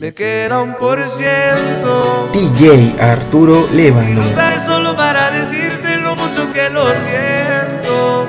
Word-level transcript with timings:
Me 0.00 0.12
queda 0.12 0.60
un 0.60 0.74
por 0.74 1.06
ciento. 1.06 2.28
DJ 2.32 2.96
Arturo 3.00 3.68
Lébano. 3.70 4.22
Usar 4.22 4.58
solo 4.58 4.96
para 4.96 5.30
decirte 5.30 5.98
lo 5.98 6.16
mucho 6.16 6.52
que 6.52 6.68
lo 6.68 6.84
siento. 6.86 8.26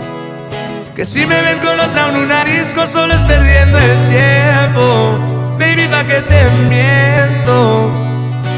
Que 0.93 1.03
si 1.03 1.25
me 1.25 1.41
ven 1.41 1.57
con 1.57 1.79
otra 1.79 2.09
en 2.09 2.17
una 2.17 2.43
disco 2.43 2.85
solo 2.85 3.15
es 3.15 3.25
perdiendo 3.25 3.79
el 3.79 4.09
tiempo. 4.09 5.17
Baby, 5.57 5.87
pa' 5.87 6.03
que 6.03 6.21
te 6.21 6.49
miento. 6.69 7.89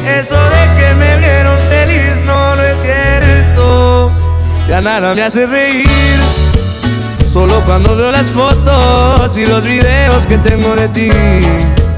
Eso 0.05 0.35
de 0.35 0.77
que 0.77 0.93
me 0.95 1.17
vieron 1.19 1.57
feliz 1.69 2.21
no, 2.25 2.57
no 2.57 2.61
es 2.61 2.81
cierto. 2.81 4.11
Ya 4.67 4.81
nada 4.81 5.15
me 5.15 5.23
hace 5.23 5.47
reír. 5.47 5.87
Solo 7.25 7.61
cuando 7.65 7.95
veo 7.95 8.11
las 8.11 8.27
fotos 8.31 9.37
y 9.37 9.45
los 9.45 9.63
videos 9.63 10.27
que 10.27 10.37
tengo 10.39 10.75
de 10.75 10.89
ti. 10.89 11.11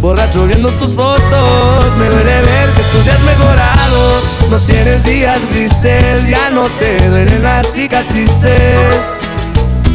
Borracho 0.00 0.46
viendo 0.46 0.70
tus 0.70 0.94
fotos, 0.94 1.96
me 1.98 2.06
duele 2.08 2.40
ver 2.40 2.70
que 2.70 2.82
tú 2.90 3.02
ya 3.04 3.18
mejorado. 3.18 4.22
No 4.50 4.58
tienes 4.60 5.04
días 5.04 5.38
grises, 5.52 6.26
ya 6.26 6.48
no 6.48 6.62
te 6.62 7.08
duelen 7.10 7.42
las 7.42 7.70
cicatrices. 7.70 9.18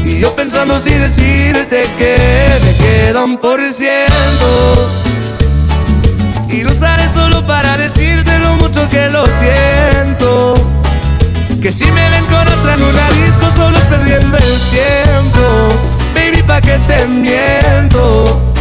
Y 0.04 0.20
yo 0.20 0.36
pensando 0.36 0.80
si 0.80 0.92
decirte 0.92 1.82
que 1.98 2.16
me 2.64 2.76
queda 2.76 3.24
un 3.24 3.40
por 3.40 3.60
ciento. 3.74 4.92
Y 6.50 6.62
lo 6.62 6.72
usaré 6.72 7.10
solo 7.10 7.44
para 7.48 7.76
decirte 7.78 8.38
lo 8.38 8.56
mucho 8.58 8.88
que 8.90 9.10
lo 9.10 9.26
siento. 9.26 10.54
Que 11.60 11.72
si 11.72 11.86
me 11.86 12.10
ven 12.12 12.26
con 12.26 12.48
otra 12.48 12.76
en 12.76 12.82
una 12.84 13.10
disco, 13.26 13.50
solo 13.50 13.76
es 13.76 13.86
perdiendo 13.86 14.38
el 14.38 14.60
tiempo. 14.70 15.42
Baby, 16.14 16.44
pa' 16.44 16.62
que 16.62 16.78
te 16.78 17.08
miento. 17.08 18.55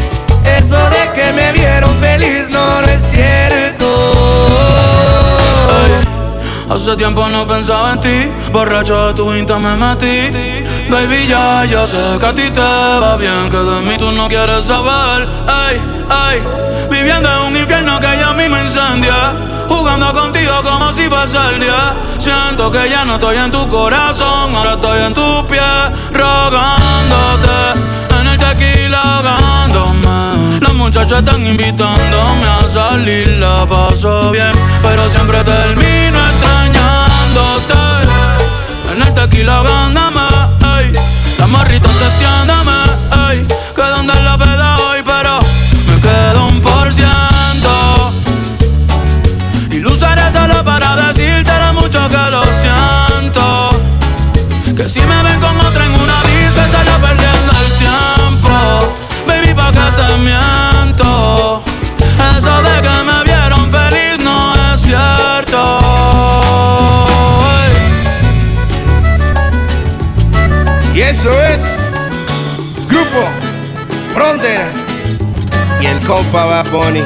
De 0.90 1.12
que 1.14 1.32
me 1.32 1.52
vieron 1.52 1.94
feliz 2.00 2.48
no, 2.50 2.82
no 2.82 2.88
es 2.88 3.02
cierto. 3.02 3.54
hace 6.84 6.96
tiempo 6.96 7.28
no 7.28 7.46
pensaba 7.46 7.92
en 7.92 8.00
ti, 8.00 8.32
borracho 8.52 9.08
de 9.08 9.14
tu 9.14 9.32
insta 9.32 9.58
me 9.58 9.74
metí. 9.76 10.30
Baby, 10.90 11.26
ya, 11.26 11.64
ya 11.64 11.86
sé 11.86 12.18
que 12.20 12.26
a 12.26 12.34
ti 12.34 12.50
te 12.50 12.60
va 12.60 13.16
bien, 13.16 13.48
que 13.48 13.56
de 13.56 13.80
mí 13.80 13.96
tú 13.96 14.12
no 14.12 14.28
quieres 14.28 14.64
saber. 14.64 15.26
Ay, 15.46 15.80
ay, 16.10 16.42
viviendo 16.90 17.28
en 17.28 17.52
un 17.52 17.56
infierno 17.56 17.98
que 18.00 18.18
ya 18.18 18.32
me 18.32 18.46
incendia. 18.46 19.14
Jugando 19.68 20.12
contigo 20.12 20.52
como 20.62 20.92
si 20.92 21.08
fuese 21.08 21.38
el 21.54 21.60
día. 21.60 21.94
Siento 22.18 22.70
que 22.70 22.88
ya 22.90 23.04
no 23.04 23.14
estoy 23.14 23.38
en 23.38 23.50
tu 23.50 23.66
corazón, 23.68 24.54
ahora 24.54 24.74
estoy 24.74 25.00
en 25.00 25.14
tu 25.14 25.46
pie, 25.46 25.60
rogándote. 26.12 27.80
En 28.20 28.26
el 28.26 28.38
tequila 28.38 29.00
ahogándome. 29.00 30.03
Las 30.60 30.74
muchachas 30.74 31.18
están 31.18 31.46
invitándome 31.46 32.46
a 32.46 32.60
salir, 32.72 33.28
la 33.38 33.66
paso 33.66 34.30
bien, 34.30 34.52
pero 34.82 35.08
siempre 35.10 35.42
termino 35.44 36.18
extrañándote. 36.30 37.74
En 38.92 39.02
el 39.02 39.14
tequila 39.14 39.56
ahogándome, 39.56 40.20
ey. 40.78 40.92
Las 41.38 41.48
morritas 41.48 41.92
testeándome, 41.92 42.72
ey. 43.30 43.46
Que 43.74 43.82
donde 43.82 44.14
la 44.22 44.38
peda 44.38 44.63
eso 71.24 71.40
es 71.40 71.62
Grupo 72.86 73.24
Frontera 74.12 74.70
y 75.80 75.86
el 75.86 75.98
compa 76.00 76.44
va 76.44 76.62
Pony. 76.64 77.02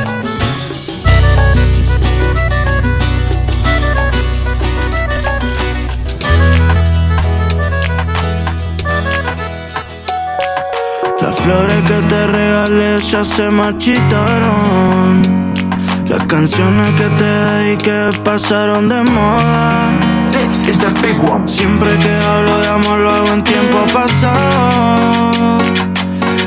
Las 11.20 11.36
flores 11.40 11.82
que 11.82 12.00
te 12.08 12.26
regalé 12.26 13.00
ya 13.00 13.24
se 13.24 13.50
marchitaron. 13.50 15.22
Las 16.08 16.26
canciones 16.26 16.94
que 16.96 17.08
te 17.10 17.24
dediqué 17.24 18.10
pasaron 18.24 18.88
de 18.88 19.04
moda. 19.04 20.17
Siempre 21.46 21.98
que 21.98 22.10
hablo 22.10 22.58
de 22.60 22.68
amor 22.68 22.98
lo 23.00 23.10
hago 23.10 23.32
en 23.32 23.42
tiempo 23.42 23.78
pasado. 23.92 25.58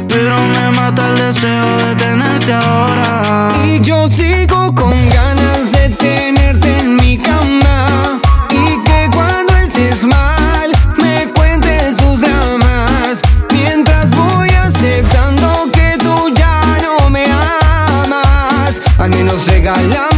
Pero 0.07 0.37
me 0.47 0.71
mata 0.71 1.07
el 1.09 1.17
deseo 1.17 1.77
de 1.77 1.95
tenerte 1.95 2.53
ahora. 2.53 3.51
Y 3.65 3.81
yo 3.81 4.09
sigo 4.09 4.73
con 4.73 4.91
ganas 5.09 5.71
de 5.73 5.89
tenerte 5.89 6.79
en 6.79 6.95
mi 6.95 7.17
cama. 7.17 8.21
Y 8.49 8.81
que 8.83 9.09
cuando 9.13 9.55
estés 9.57 10.05
mal, 10.05 10.71
me 10.97 11.27
cuentes 11.33 11.97
tus 11.97 12.21
dramas. 12.21 13.21
Mientras 13.51 14.11
voy 14.11 14.49
aceptando 14.49 15.69
que 15.73 15.97
tú 15.99 16.33
ya 16.35 16.77
no 16.81 17.09
me 17.09 17.25
amas. 17.25 18.81
Al 18.97 19.09
menos 19.09 19.45
regálame 19.47 20.10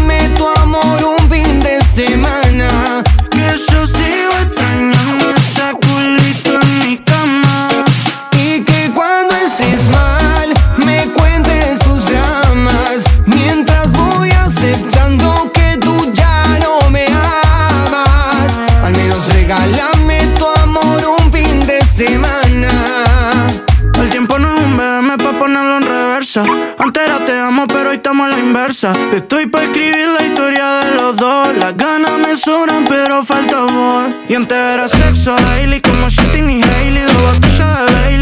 Estoy 28.83 29.45
pa' 29.45 29.63
escribir 29.63 30.09
la 30.09 30.25
historia 30.25 30.79
de 30.79 30.95
los 30.95 31.16
dos. 31.16 31.55
Las 31.57 31.73
ganas 31.77 32.19
me 32.19 32.35
sobran, 32.35 32.83
pero 32.85 33.23
falta 33.23 33.61
voz. 33.61 34.11
Y 34.27 34.35
antes 34.35 34.57
era 34.57 34.89
sexo 34.89 35.38
daily, 35.38 35.79
como 35.79 36.09
Shitting 36.09 36.49
y 36.49 36.61
Hailey. 36.61 37.03
Dos 37.03 37.21
botellas 37.21 37.85
de 37.85 38.12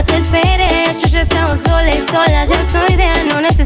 nada 0.00 0.12
t'espere 0.12 0.68
Jo 1.00 1.08
ja 1.12 1.20
estava 1.20 1.56
sola 1.56 1.90
i 1.90 2.00
sola, 2.00 2.44
ja 2.44 2.62
soy 2.64 2.96
de 2.96 3.08
no 3.28 3.40
necessito 3.40 3.59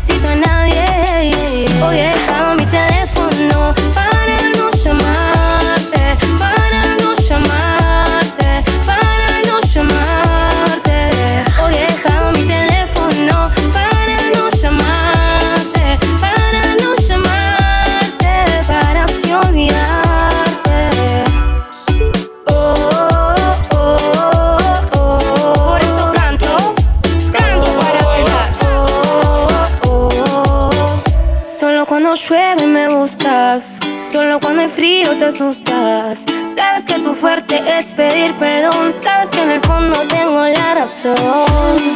Sabes 35.31 36.85
que 36.85 36.99
tu 36.99 37.15
fuerte 37.15 37.63
es 37.79 37.93
pedir 37.93 38.35
perdón. 38.35 38.93
Sabes 38.93 39.31
que 39.31 39.41
en 39.41 39.53
el 39.53 39.61
fondo 39.63 40.07
tengo 40.09 40.43
la 40.43 40.75
razón. 40.75 41.94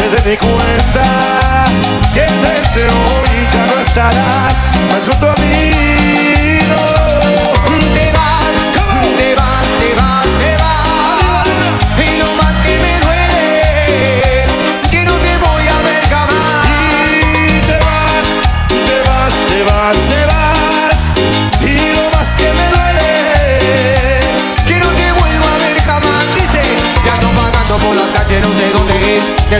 Se 0.00 0.08
dé 0.08 0.30
ni 0.30 0.36
cuenta? 0.36 1.02
Que 2.14 2.22
desde 2.22 2.84
hoy 2.86 3.48
ya 3.52 3.66
no 3.74 3.80
estarás 3.80 4.56
más 4.88 5.08
junto 5.08 5.30
a 5.30 5.39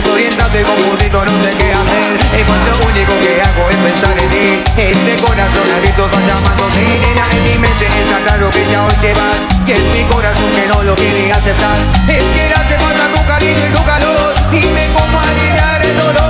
Desorientado 0.01 0.59
y 0.59 0.63
confundido, 0.63 1.25
no 1.25 1.31
sé 1.43 1.51
qué 1.59 1.71
hacer. 1.71 2.17
Y 2.33 2.43
pues 2.43 2.59
lo 2.65 2.89
único 2.89 3.13
que 3.21 3.39
hago 3.39 3.69
es 3.69 3.75
pensar 3.77 4.17
en 4.17 4.29
ti. 4.29 4.63
Este 4.75 5.15
corazón 5.21 5.67
a 5.69 5.79
gritos 5.79 6.09
va 6.09 6.19
llamando 6.25 6.65
sí. 6.73 6.81
Nena, 7.05 7.23
en 7.31 7.43
mi 7.43 7.57
mente 7.59 7.85
está 7.85 8.17
claro 8.25 8.49
que 8.49 8.65
ya 8.65 8.83
hoy 8.83 8.95
te 8.99 9.13
vas. 9.13 9.37
Y 9.67 9.71
es 9.73 9.83
mi 9.93 10.03
corazón 10.05 10.49
que 10.55 10.65
no 10.73 10.81
lo 10.81 10.95
quiere 10.95 11.31
aceptar. 11.31 11.77
Es 12.07 12.23
que 12.23 12.47
le 12.49 12.53
hace 12.53 12.79
falta 12.79 13.13
tu 13.13 13.25
cariño 13.27 13.61
y 13.67 13.77
tu 13.77 13.83
calor. 13.85 14.33
Dime 14.49 14.89
cómo 14.95 15.21
aliviar 15.21 15.85
el 15.85 15.97
dolor. 15.97 16.20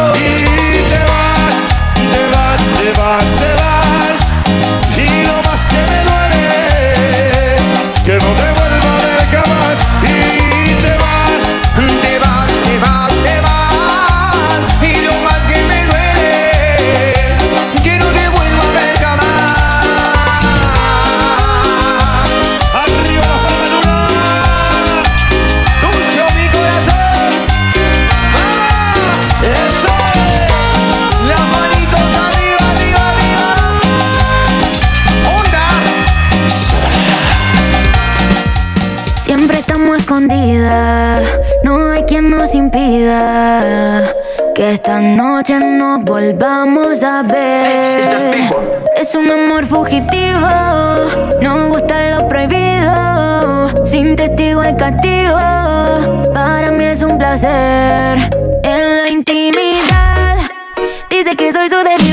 Esta 44.71 44.99
noche 44.99 45.59
nos 45.59 46.01
volvamos 46.03 47.03
a 47.03 47.23
ver. 47.23 48.49
Es 48.95 49.13
un 49.15 49.29
amor 49.29 49.65
fugitivo, 49.65 50.47
nos 51.41 51.67
gusta 51.67 52.11
lo 52.11 52.27
prohibido, 52.29 53.85
sin 53.85 54.15
testigo 54.15 54.63
el 54.63 54.77
castigo. 54.77 55.37
Para 56.33 56.71
mí 56.71 56.85
es 56.85 57.03
un 57.03 57.17
placer 57.17 58.17
en 58.63 59.01
la 59.03 59.09
intimidad. 59.09 60.37
Dice 61.09 61.35
que 61.35 61.51
soy 61.51 61.69
su 61.69 61.77
debilidad, 61.77 62.10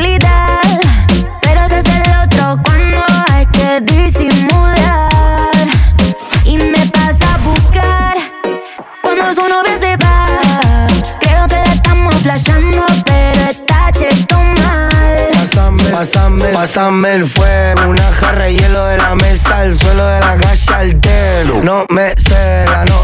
pásame, 16.68 17.14
el 17.14 17.24
fuego 17.24 17.88
Una 17.88 18.12
jarra 18.12 18.44
de 18.44 18.54
hielo 18.54 18.84
de 18.84 18.98
la 18.98 19.14
mesa 19.14 19.58
al 19.58 19.78
suelo 19.78 20.06
de 20.06 20.20
la 20.20 20.36
calle 20.36 20.74
al 20.74 21.00
telo. 21.00 21.62
No 21.62 21.86
me 21.88 22.12
cela, 22.16 22.84
no 22.84 22.97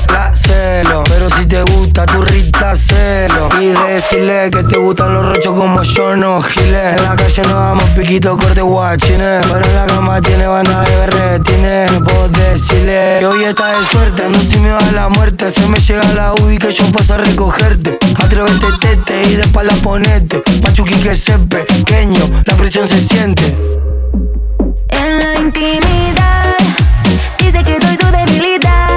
decirle 3.82 4.50
que 4.50 4.62
te 4.64 4.78
gustan 4.78 5.14
los 5.14 5.26
rochos 5.26 5.52
como 5.54 5.82
yo 5.82 6.16
no 6.16 6.40
giles. 6.40 6.98
En 6.98 7.04
la 7.04 7.16
calle 7.16 7.42
nos 7.42 7.52
damos 7.52 7.90
piquito 7.90 8.36
corte 8.36 8.60
guachines. 8.60 9.46
Pero 9.46 9.64
en 9.64 9.74
la 9.74 9.86
cama 9.86 10.20
tiene 10.20 10.46
banda 10.46 10.82
de 10.82 10.96
berretines 10.96 11.92
No 11.92 12.04
puedo 12.04 12.28
decirle. 12.28 13.16
Que 13.18 13.26
hoy 13.26 13.44
está 13.44 13.78
de 13.78 13.84
suerte 13.84 14.28
No 14.28 14.38
si 14.38 14.58
me 14.58 14.70
va 14.70 14.80
la 14.92 15.08
muerte. 15.08 15.50
Se 15.50 15.66
me 15.68 15.78
llega 15.78 16.04
la 16.14 16.32
UBI 16.34 16.58
que 16.58 16.70
yo 16.70 16.84
paso 16.92 17.14
a 17.14 17.18
recogerte. 17.18 17.98
Atrévete 18.22 18.66
tete 18.80 19.22
y 19.22 19.36
de 19.36 19.42
espalda 19.42 19.74
ponete. 19.82 20.42
Pachuqui 20.62 20.94
que 20.94 21.14
se 21.14 21.38
pequeño 21.38 22.42
La 22.46 22.56
presión 22.56 22.88
se 22.88 22.98
siente. 22.98 23.54
En 24.88 25.18
la 25.18 25.40
intimidad, 25.40 26.54
dice 27.38 27.62
que 27.62 27.80
soy 27.80 27.96
su 27.96 28.06
debilidad. 28.10 28.93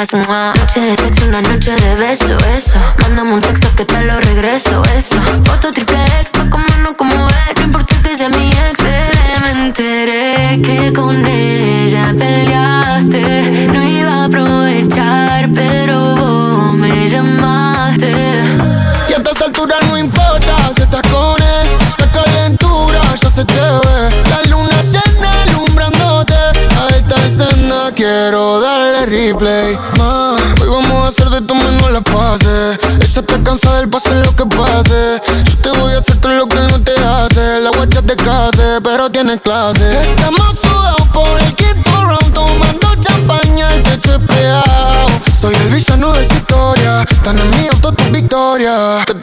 El 0.00 0.08
paso. 0.08 0.16
Noche 0.16 0.80
de 0.80 0.96
sexo, 0.96 1.26
una 1.26 1.40
noche 1.42 1.72
de 1.72 1.94
beso, 1.96 2.36
eso. 2.54 2.78
Mándame 3.02 3.34
un 3.34 3.40
texto 3.40 3.68
que 3.76 3.84
te 3.84 4.02
lo 4.02 4.20
regreso, 4.20 4.82
eso. 4.96 5.16
Foto 5.44 5.72
triple 5.72 6.04
X 6.20 6.32
pa' 6.32 6.50
comernos 6.50 6.94
como 6.96 7.28
es. 7.28 7.56
No 7.56 7.62
importa 7.64 7.94
que 8.02 8.16
sea 8.16 8.28
mi 8.28 8.48
ex, 8.48 8.82
bebé, 8.82 9.40
me 9.42 9.66
enteré 9.66 10.60
que 10.62 10.92
con 10.92 11.25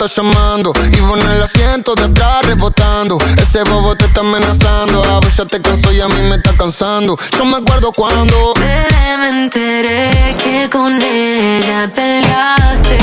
está 0.05 0.21
llamando 0.21 0.73
vos 0.73 1.19
en 1.19 1.29
el 1.29 1.43
asiento 1.43 1.95
de 1.95 2.03
atrás 2.03 2.43
rebotando. 2.43 3.17
Ese 3.37 3.63
bobo 3.63 3.95
te 3.95 4.05
está 4.05 4.21
amenazando. 4.21 5.03
A 5.03 5.19
vos 5.19 5.35
ya 5.35 5.45
te 5.45 5.61
cansó 5.61 5.91
y 5.91 6.01
a 6.01 6.07
mí 6.07 6.21
me 6.29 6.35
está 6.35 6.51
cansando. 6.57 7.17
Yo 7.37 7.45
me 7.45 7.57
acuerdo 7.57 7.91
cuando. 7.91 8.53
me 8.55 9.29
enteré 9.29 10.35
que 10.43 10.69
con 10.69 11.01
ella 11.01 11.89
peleaste. 11.93 12.97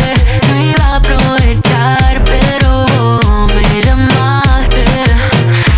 No 0.48 0.60
iba 0.62 0.84
a 0.84 0.96
aprovechar, 0.96 2.24
pero 2.24 3.46
me 3.46 3.80
llamaste. 3.80 4.84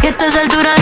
Y 0.03 0.07
a 0.07 0.11
estas 0.11 0.37
alturas 0.37 0.82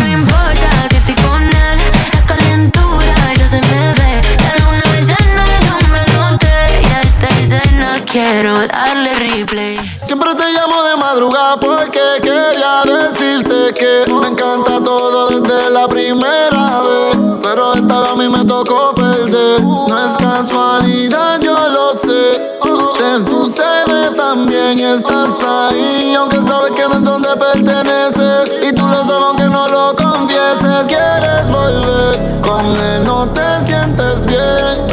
quiero 8.11 8.55
darle 8.67 9.15
replay. 9.15 9.77
Siempre 10.03 10.35
te 10.35 10.45
llamo 10.53 10.83
de 10.83 10.97
madrugada 10.97 11.57
porque 11.61 12.01
quería 12.21 12.83
decirte 12.85 13.73
que 13.75 14.13
me 14.13 14.29
encanta 14.29 14.83
todo 14.83 15.29
desde 15.29 15.71
la 15.71 15.87
primera 15.87 16.81
vez. 16.81 17.17
Pero 17.43 17.75
esta 17.75 18.01
vez 18.01 18.09
a 18.11 18.17
mí 18.17 18.29
me 18.29 18.45
tocó 18.45 18.95
perder. 18.95 19.63
No 19.63 20.05
es 20.05 20.17
casualidad, 20.17 21.41
yo 21.41 21.55
lo 21.55 21.97
sé. 21.97 22.51
Te 22.99 23.25
sucede 23.25 24.11
también 24.17 24.79
estás 24.81 25.43
ahí. 25.43 26.15
Aunque 26.17 26.39
sabes 26.43 26.73
que 26.73 26.83
no 26.89 26.95
es 26.95 27.05
donde 27.05 27.29
perteneces. 27.37 28.59
Y 28.69 28.73
tú 28.73 28.83
lo 28.83 29.05
sabes 29.05 29.25
aunque 29.25 29.45
no 29.45 29.69
lo 29.69 29.95
confieses. 29.95 30.89
Quieres 30.89 31.49
volver 31.49 32.41
con 32.43 32.67
él, 32.67 33.05
no 33.05 33.29
te 33.29 33.65
sientes 33.65 34.27
bien. 34.27 34.91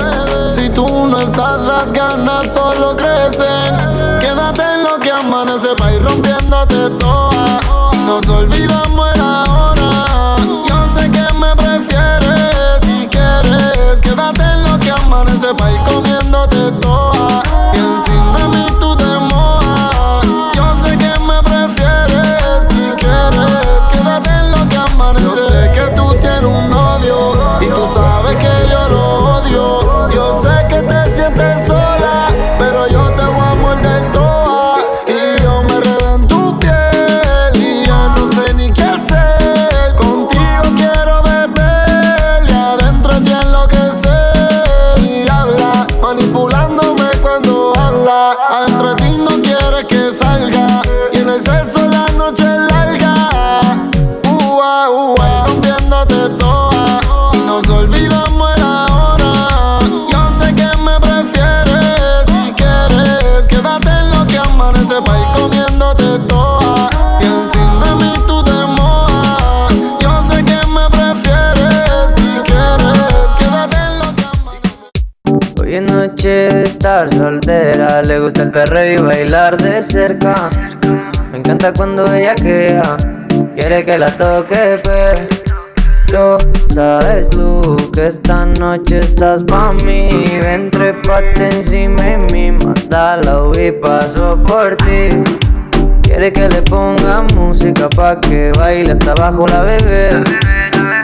Si 0.56 0.70
tú 0.70 0.86
no 1.08 1.20
estás, 1.20 1.64
las 1.64 1.92
ganas 1.92 2.54
solo 2.54 2.96
estar 77.06 77.10
soltera, 77.10 78.02
le 78.02 78.20
gusta 78.20 78.42
el 78.44 78.52
perreo 78.52 79.00
y 79.00 79.04
bailar 79.04 79.56
de 79.58 79.84
cerca. 79.84 80.50
Me 81.32 81.38
encanta 81.38 81.72
cuando 81.72 82.12
ella 82.12 82.34
queda, 82.34 82.98
quiere 83.56 83.86
que 83.86 84.00
la 84.00 84.10
toque, 84.18 84.82
pero 84.84 86.38
sabes 86.70 87.30
tú 87.30 87.92
que 87.94 88.08
esta 88.08 88.46
noche 88.46 89.00
estás 89.00 89.44
pa' 89.44 89.74
mí. 89.74 90.40
Ven, 90.44 90.72
trépate 90.72 91.50
encima 91.58 92.02
de 92.02 92.18
mí, 92.18 92.52
mátala 92.52 93.44
y 93.60 93.72
paso 93.74 94.42
por 94.48 94.76
ti. 94.78 95.24
Quiere 96.02 96.34
que 96.34 96.50
le 96.50 96.64
ponga 96.64 97.24
música 97.36 97.90
pa' 97.90 98.20
que 98.22 98.52
baile 98.58 98.94
hasta 98.94 99.12
abajo 99.12 99.46
la 99.48 99.62
bebé. 99.62 100.24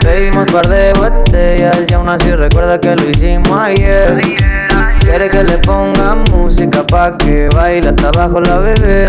Bebimos 0.02 0.46
par 0.46 0.66
de 0.66 0.92
botellas 0.94 1.84
y 1.88 1.94
aún 1.94 2.08
así 2.08 2.34
recuerda 2.34 2.80
que 2.80 2.96
lo 2.96 3.08
hicimos 3.08 3.56
ayer. 3.56 4.20
Quiere 5.04 5.28
que 5.28 5.44
le 5.44 5.58
ponga 5.58 6.16
música 6.32 6.82
pa' 6.86 7.16
que 7.18 7.48
baile 7.54 7.90
hasta 7.90 8.08
abajo 8.08 8.40
la 8.40 8.58
bebé. 8.58 9.06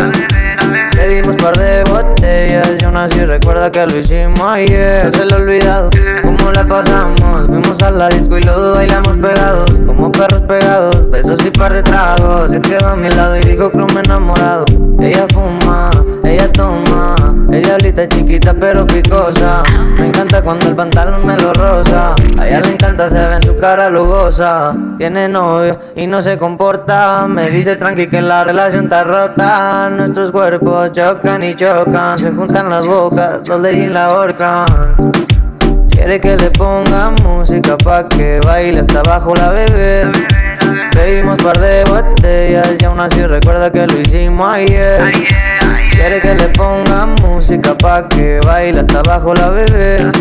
Bebimos 0.96 1.36
par 1.38 1.56
de 1.58 1.84
botellas 1.86 2.68
y 2.80 2.86
aún 2.86 2.98
así 2.98 3.24
recuerda 3.24 3.72
que 3.72 3.86
lo 3.88 3.98
hicimos 3.98 4.42
ayer. 4.42 5.06
No 5.06 5.12
se 5.12 5.26
le 5.26 5.34
ha 5.34 5.38
olvidado 5.38 5.90
cómo 6.22 6.52
la 6.52 6.68
pasamos. 6.68 7.48
Fuimos 7.48 7.82
a 7.82 7.92
la 7.92 8.10
disco 8.10 8.38
y 8.38 8.44
los 8.44 8.76
bailamos 8.76 9.18
pegados, 9.18 9.72
como 9.86 10.12
perros 10.12 10.42
pegados. 10.42 11.10
Besos 11.10 11.44
y 11.46 11.50
par 11.50 11.74
de 11.74 11.82
tragos. 11.82 12.52
Se 12.52 12.60
quedó 12.60 12.90
a 12.90 12.96
mi 12.96 13.10
lado 13.10 13.38
y 13.38 13.42
dijo 13.42 13.72
que 13.72 13.78
me 13.78 14.02
he 14.02 14.04
enamorado. 14.04 14.66
Ella 15.00 15.26
fuma, 15.34 15.92
ella 16.24 16.52
toma. 16.52 17.16
Ella 17.56 17.78
diablita 17.78 18.06
chiquita 18.10 18.54
pero 18.54 18.86
picosa. 18.86 19.64
Me 19.98 20.08
encanta 20.08 20.42
cuando 20.42 20.68
el 20.68 20.76
pantalón 20.76 21.26
me 21.26 21.38
lo 21.38 21.54
rosa. 21.54 22.14
A 22.38 22.46
ella 22.46 22.60
le 22.60 22.72
encanta, 22.72 23.08
se 23.08 23.16
ve 23.16 23.36
en 23.36 23.44
su 23.44 23.58
cara 23.58 23.90
lugosa. 23.90 24.76
Tiene 24.98 25.30
novio 25.30 25.80
y 25.96 26.06
no 26.06 26.22
se 26.22 26.38
comporta. 26.38 27.28
Me 27.30 27.50
dice 27.50 27.78
tranqui 27.78 28.08
que 28.08 28.22
la 28.22 28.44
relación 28.44 28.84
está 28.84 29.06
rota. 29.06 29.90
Nuestros 29.90 30.34
cuerpos 30.34 30.92
chocan 30.92 31.44
y 31.44 31.56
chocan. 31.56 32.20
Se 32.20 32.32
juntan 32.32 32.70
las 32.70 32.86
bocas, 32.86 33.48
los 33.48 33.62
de 33.62 33.88
la 33.88 34.12
horca. 34.12 34.66
Quiere 35.92 36.20
que 36.20 36.36
le 36.36 36.52
ponga 36.52 37.12
música 37.24 37.78
pa' 37.78 38.10
que 38.10 38.42
baile 38.46 38.82
hasta 38.82 39.00
abajo 39.00 39.34
la 39.34 39.52
bebé. 39.52 40.12
Bebimos 40.94 41.38
par 41.38 41.58
de 41.58 41.86
botellas 41.86 42.76
y 42.82 42.84
aún 42.84 43.00
así 43.00 43.26
recuerda 43.26 43.72
que 43.72 43.88
lo 43.88 43.98
hicimos 43.98 44.46
ayer. 44.46 45.00
Quiere 45.96 46.20
que 46.20 46.36
le 46.36 46.50
ponga 46.50 47.08
música 47.22 47.74
pa' 47.78 48.08
que 48.10 48.42
baile 48.46 48.82
hasta 48.82 49.00
abajo 49.00 49.34
la 49.34 49.50
bebé. 49.50 50.12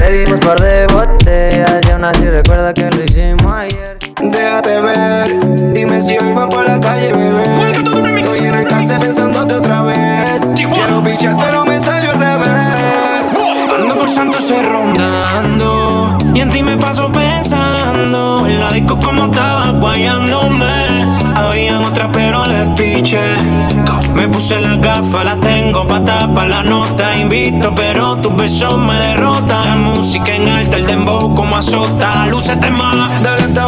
Bebimos 0.00 0.40
par 0.40 0.58
de 0.58 0.86
botellas 0.88 1.86
y 1.86 1.90
aún 1.92 2.04
así 2.04 2.28
recuerda 2.28 2.74
que 2.74 2.90
lo 2.90 3.04
hicimos 3.04 3.52
ayer. 3.52 3.96
Déjate 4.20 4.80
ver, 4.80 5.72
dime 5.72 6.00
si 6.00 6.18
hoy 6.18 6.32
va 6.32 6.48
por 6.48 6.68
la 6.68 6.80
calle, 6.80 7.12
bebé. 7.12 8.20
Estoy 8.20 8.38
en 8.40 8.54
el 8.54 8.66
casa 8.66 8.98
pensándote 8.98 9.54
otra 9.54 9.82
vez. 9.82 10.42
Quiero 10.56 11.02
pichar, 11.02 11.36
pero 11.38 11.64
me 11.64 11.80
salió 11.80 12.10
al 12.10 12.18
revés. 12.18 12.78
Ando 13.74 13.94
por 13.94 14.08
Santos 14.10 14.52
rondando 14.68 16.18
Y 16.34 16.40
en 16.40 16.50
ti 16.50 16.62
me 16.62 16.76
paso 16.76 17.12
pensando 17.12 18.44
En 18.46 18.60
la 18.60 18.70
disco 18.70 18.98
como 18.98 19.26
estaba 19.26 19.70
guayándome 19.72 21.17
Habían 21.48 21.82
otras 21.82 22.08
pero 22.12 22.44
les 22.44 22.68
piché 22.76 23.18
Me 24.14 24.28
puse 24.28 24.60
las 24.60 24.78
gafas, 24.80 25.24
las 25.24 25.40
tengo 25.40 25.86
pa' 25.86 26.04
tapar 26.04 26.46
la 26.48 26.62
nota. 26.62 27.16
Invito 27.16 27.74
pero 27.74 28.16
tus 28.16 28.34
besos 28.36 28.76
me 28.76 28.94
derrotan. 28.94 29.64
La 29.64 29.76
música 29.76 30.34
en 30.34 30.48
alta, 30.48 30.76
el 30.76 30.86
dembow 30.86 31.34
como 31.34 31.56
azota. 31.56 32.26
Lúcete 32.26 32.70
más. 32.70 33.22
Dale 33.22 33.44
hasta 33.44 33.66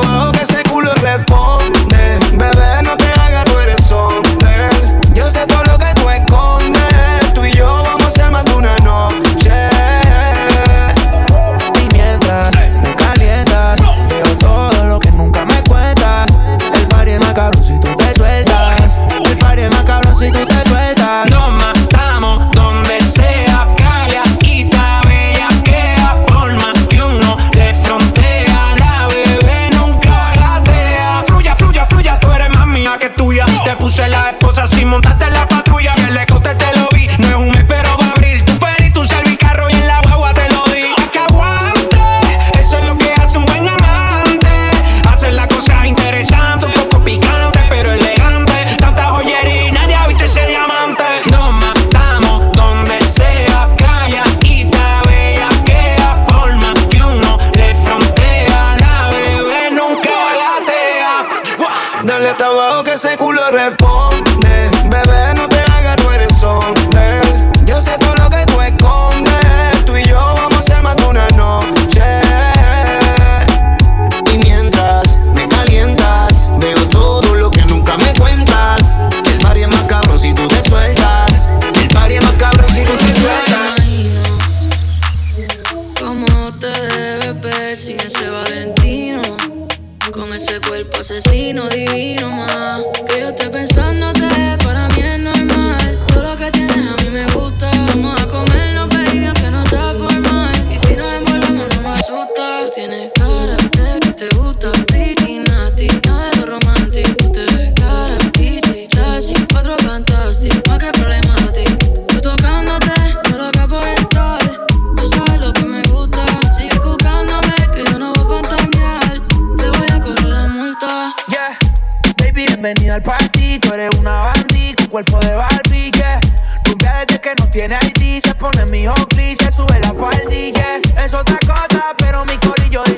que 93.07 93.21
yo 93.21 93.35
te 93.35 93.49
pensaba. 93.51 93.90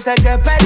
I 0.04 0.14
a 0.14 0.16
good 0.16 0.61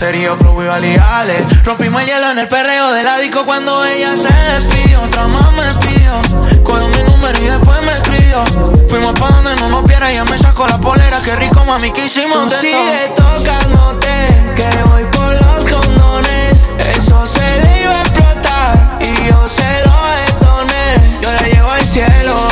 Serio, 0.00 0.34
flow 0.38 0.62
y 0.62 0.66
valiales. 0.66 1.62
Rompimos 1.62 2.00
el 2.00 2.08
hielo 2.08 2.30
en 2.30 2.38
el 2.38 2.48
perreo 2.48 2.90
del 2.94 3.06
disco 3.20 3.44
cuando 3.44 3.84
ella 3.84 4.16
se 4.16 4.32
despidió. 4.54 5.02
Otra 5.02 5.28
más 5.28 5.52
me 5.52 5.86
pidió. 5.86 6.62
Cogió 6.64 6.88
mi 6.88 7.02
número 7.02 7.38
y 7.38 7.44
después 7.44 7.82
me 7.82 7.92
escribió. 7.92 8.42
Fuimos 8.88 9.12
pa' 9.12 9.28
donde 9.28 9.56
no 9.56 9.68
nos 9.68 9.84
viera. 9.84 10.10
Ella 10.10 10.24
me 10.24 10.38
sacó 10.38 10.66
la 10.66 10.78
polera. 10.78 11.20
Qué 11.22 11.36
rico, 11.36 11.62
mami, 11.66 11.90
que 11.90 12.06
hicimos 12.06 12.48
de 12.48 12.60
sigue 12.60 13.12
tocándote, 13.14 14.08
que 14.56 14.82
voy 14.84 15.04
por 15.04 15.34
los 15.34 15.68
condones. 15.68 16.56
Eso 16.78 17.26
se 17.26 17.60
le 17.60 17.82
iba 17.82 17.92
a 17.92 18.00
explotar 18.00 18.98
y 19.00 19.28
yo 19.28 19.48
se 19.50 19.84
lo 19.84 19.98
detoné. 20.24 21.20
Yo 21.20 21.30
le 21.42 21.52
llevo 21.52 21.70
al 21.72 21.84
cielo. 21.84 22.49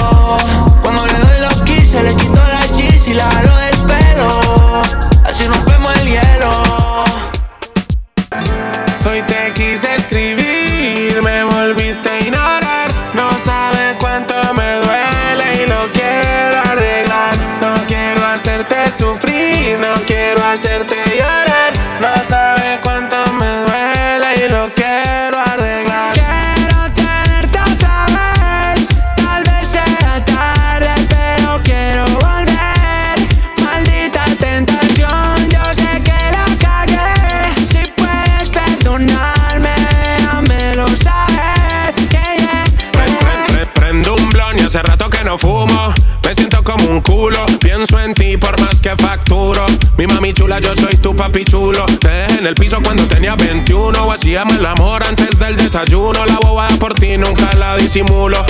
hacerte 20.59 20.97
llorar 21.17 21.48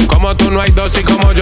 Como 0.09 0.37
tú 0.37 0.51
no 0.51 0.61
hay 0.61 0.71
dos 0.73 0.99
y 0.99 1.03
como 1.03 1.33
yo 1.33 1.38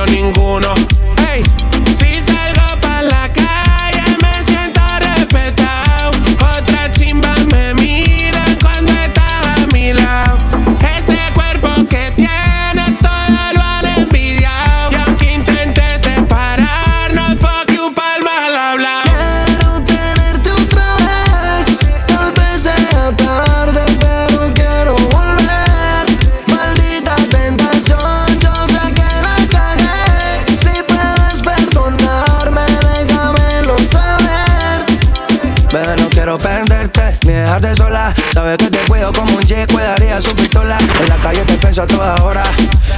dejarte 37.61 37.75
sola. 37.77 38.15
Sabes 38.33 38.59
que 38.59 38.71
te 38.71 38.79
cuido 38.87 39.13
como 39.13 39.35
un 39.35 39.43
yeco, 39.43 39.75
cuidaría 39.75 40.21
su 40.21 40.35
pistola. 40.35 40.79
En 41.01 41.09
la 41.09 41.17
calle 41.17 41.43
te 41.43 41.55
pienso 41.55 41.83
a 41.83 41.87
toda 41.87 42.15
hora. 42.23 42.43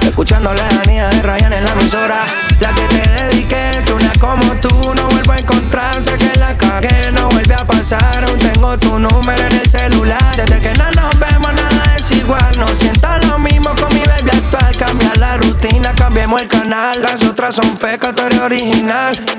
Escuchando 0.03 0.53
lejanía 0.53 1.09
de 1.09 1.23
Ryan 1.23 1.53
en 1.53 1.65
la 1.65 1.73
emisora. 1.73 2.25
La 2.61 2.75
que 2.75 2.83
te 2.83 3.25
dediqué, 3.25 3.83
que 3.85 3.93
una 3.93 4.13
como 4.19 4.55
tú 4.57 4.95
no 4.95 5.09
vuelvo 5.09 5.33
a 5.33 5.39
encontrarse. 5.39 6.17
Que 6.17 6.39
la 6.39 6.57
cagué, 6.57 7.13
no 7.13 7.29
vuelve 7.29 7.55
a 7.55 7.65
pasar. 7.65 8.25
Aún 8.25 8.39
tengo 8.39 8.79
tu 8.79 8.99
número 8.99 9.47
en 9.47 9.53
el 9.53 9.69
celular. 9.69 10.37
Desde 10.37 10.59
que 10.61 10.75
no 10.75 10.91
nos 10.91 11.19
vemos, 11.19 11.53
nada 11.55 11.97
es 11.97 12.11
igual. 12.11 12.59
No 12.59 12.67
siento 12.69 13.09
lo 13.29 13.39
mismo 13.39 13.75
con 13.77 13.95
mi 13.95 14.01
baby 14.01 14.31
actual. 14.31 14.77
Cambia 14.77 15.13
la 15.19 15.37
rutina, 15.37 15.95
cambiemos 15.95 16.43
el 16.43 16.49
canal. 16.49 17.01
Las 17.03 17.25
otras 17.25 17.55
son 17.55 17.79
fecas, 17.79 18.15
tú 18.15 18.23
original. 18.43 19.38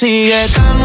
sigue 0.00 0.32
cantando. 0.54 0.79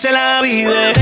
se 0.00 0.10
la 0.10 0.40
vive. 0.40 0.99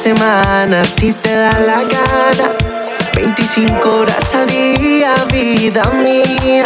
Semana, 0.00 0.82
si 0.82 1.12
te 1.12 1.34
da 1.34 1.58
la 1.58 1.82
gana. 1.82 2.56
25 3.14 3.98
horas 3.98 4.34
al 4.34 4.46
día, 4.46 5.12
vida 5.30 5.84
mía. 6.02 6.64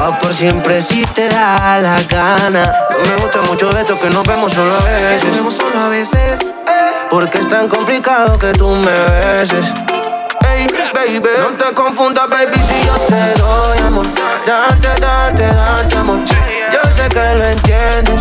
O 0.00 0.18
por 0.18 0.34
siempre 0.34 0.82
si 0.82 1.04
te 1.14 1.28
da 1.28 1.78
la 1.78 2.02
gana. 2.08 2.72
No 2.90 3.08
me 3.08 3.22
gusta 3.22 3.40
mucho 3.42 3.70
esto 3.78 3.96
que 3.96 4.10
nos 4.10 4.26
vemos 4.26 4.52
solo 4.52 4.74
a 4.74 4.84
veces. 4.84 5.24
Nos 5.26 5.36
vemos 5.36 5.54
solo 5.54 5.78
a 5.78 5.88
veces. 5.90 6.38
Porque 7.08 7.38
es 7.38 7.48
tan 7.48 7.68
complicado 7.68 8.36
que 8.36 8.52
tú 8.52 8.68
me 8.70 8.90
beses. 8.90 9.72
Ey, 10.48 10.66
baby, 10.92 11.20
no 11.38 11.56
te 11.56 11.72
confundas, 11.72 12.28
baby, 12.28 12.56
si 12.56 12.84
yo 12.84 12.94
te 13.06 13.40
doy 13.40 13.78
amor. 13.78 14.06
Darte, 14.44 14.88
darte, 15.00 15.46
darte 15.46 15.96
amor. 15.96 16.18
Yo 16.26 16.90
sé 16.90 17.08
que 17.08 17.38
lo 17.38 17.44
entiendes, 17.44 18.20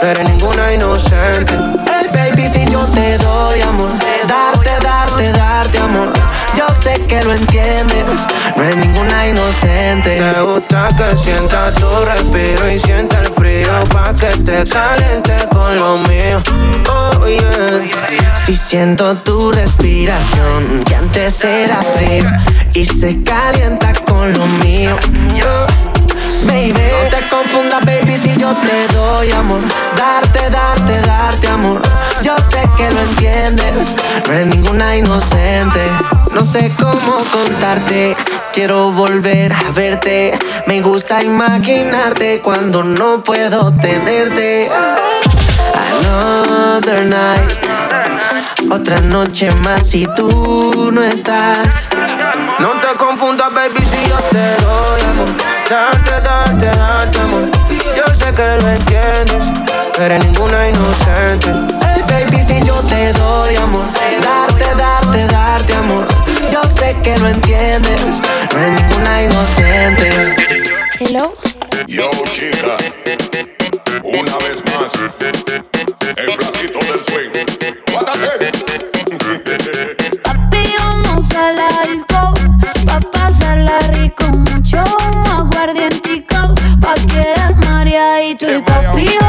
pero 0.00 0.24
ninguna 0.24 0.72
inocente. 0.72 1.54
Hey 1.86 2.07
baby, 2.38 2.48
si 2.52 2.64
yo 2.70 2.84
te 2.86 3.18
doy 3.18 3.60
amor, 3.62 3.90
darte, 4.26 4.70
darte, 4.82 5.32
darte 5.32 5.78
amor. 5.78 6.12
Yo 6.54 6.66
sé 6.80 7.00
que 7.06 7.22
lo 7.24 7.32
entiendes, 7.32 8.26
no 8.56 8.62
eres 8.62 8.76
ninguna 8.76 9.26
inocente. 9.26 10.20
Me 10.20 10.42
gusta 10.42 10.88
que 10.96 11.16
sientas 11.16 11.74
tu 11.74 12.04
respiro 12.04 12.70
y 12.70 12.78
sienta 12.78 13.20
el 13.20 13.32
frío 13.34 13.84
pa' 13.92 14.14
que 14.14 14.28
te 14.38 14.64
caliente 14.64 15.36
con 15.50 15.76
lo 15.76 15.98
mío. 16.08 16.42
Oh 16.90 17.26
yeah. 17.26 18.36
Si 18.46 18.56
siento 18.56 19.16
tu 19.18 19.52
respiración, 19.52 20.84
que 20.84 20.94
antes 20.94 21.44
era 21.44 21.76
frío 21.96 22.30
y 22.74 22.84
se 22.84 23.22
calienta 23.22 23.92
con 24.06 24.32
lo 24.32 24.46
mío. 24.64 24.96
Oh, 25.44 25.97
Baby, 26.46 26.72
no 26.72 27.10
te 27.10 27.28
confundas, 27.28 27.84
baby, 27.84 28.16
si 28.16 28.36
yo 28.36 28.54
te 28.54 28.94
doy 28.94 29.30
amor. 29.32 29.60
Darte, 29.96 30.50
darte, 30.50 31.00
darte 31.00 31.48
amor. 31.48 31.82
Yo 32.22 32.36
sé 32.36 32.68
que 32.76 32.90
lo 32.90 33.00
entiendes, 33.00 33.94
no 34.26 34.32
eres 34.32 34.46
ninguna 34.46 34.96
inocente. 34.96 35.80
No 36.32 36.44
sé 36.44 36.72
cómo 36.78 37.24
contarte, 37.32 38.16
quiero 38.52 38.92
volver 38.92 39.52
a 39.52 39.70
verte. 39.72 40.38
Me 40.66 40.80
gusta 40.80 41.22
imaginarte 41.22 42.40
cuando 42.40 42.84
no 42.84 43.22
puedo 43.24 43.72
tenerte. 43.72 44.70
Another 46.04 47.04
night, 47.04 47.50
otra 48.70 49.00
noche 49.00 49.50
más 49.62 49.88
si 49.88 50.06
tú 50.14 50.90
no 50.92 51.02
estás. 51.02 51.88
No 52.58 52.70
te 52.80 52.96
confundas, 52.96 53.52
baby, 53.52 53.80
si 53.80 54.08
yo 54.08 54.16
te 54.30 54.64
doy 54.64 55.00
amor. 55.02 55.57
Darte, 55.68 56.18
darte, 56.22 56.64
darte 56.64 57.20
amor. 57.20 57.50
Yo 57.94 58.14
sé 58.14 58.32
que 58.32 58.56
lo 58.62 58.68
entiendes, 58.70 59.44
pero 59.92 60.14
eres 60.14 60.24
ninguna 60.24 60.68
inocente. 60.68 61.52
Hey 61.82 62.02
baby, 62.08 62.42
si 62.42 62.66
yo 62.66 62.80
te 62.84 63.12
doy 63.12 63.56
amor, 63.56 63.84
darte, 64.22 64.64
darte, 64.76 65.26
darte 65.26 65.74
amor. 65.74 66.06
Yo 66.50 66.62
sé 66.74 66.96
que 67.02 67.18
lo 67.18 67.28
entiendes, 67.28 68.22
no 68.50 68.58
eres 68.58 68.80
ninguna 68.80 69.22
inocente. 69.24 70.36
Hello. 71.00 71.34
Yo, 71.86 72.10
chica, 72.32 72.78
una 74.04 74.38
vez 74.38 74.64
más, 74.64 74.94
el 76.16 76.30
flaquito 76.30 76.78
del 76.78 77.04
mareadito. 88.46 88.58
Y 88.58 88.62
papi, 88.62 89.27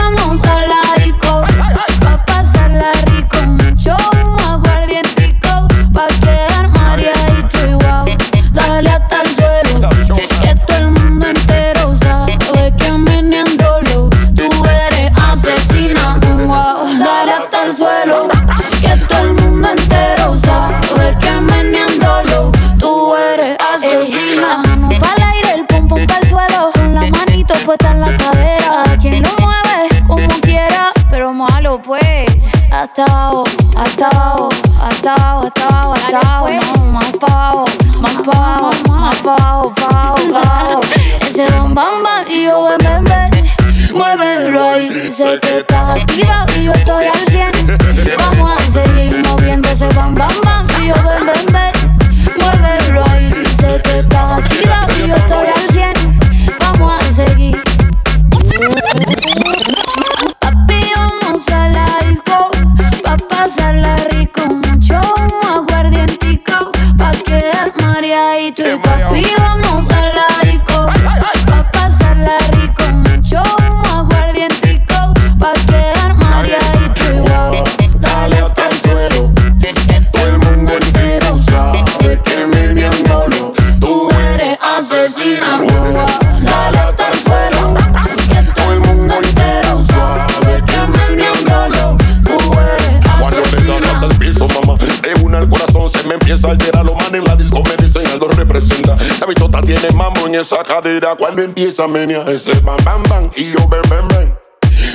esa 100.39 100.63
cadera. 100.63 101.15
Cuando 101.15 101.41
empieza 101.41 101.83
a 101.83 101.87
menear 101.87 102.29
ese 102.29 102.57
bam 102.61 102.77
bam 102.83 103.03
bam 103.03 103.31
y 103.35 103.51
yo 103.51 103.67
ven 103.67 103.81
ven 103.89 104.07
ven. 104.07 104.39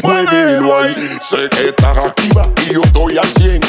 Muévelo 0.02 0.78
ahí, 0.78 0.94
sé 1.20 1.48
que 1.50 1.68
estás 1.68 1.96
activa 1.98 2.48
y 2.66 2.74
yo 2.74 2.80
estoy 2.82 3.18
al 3.18 3.28
100. 3.28 3.60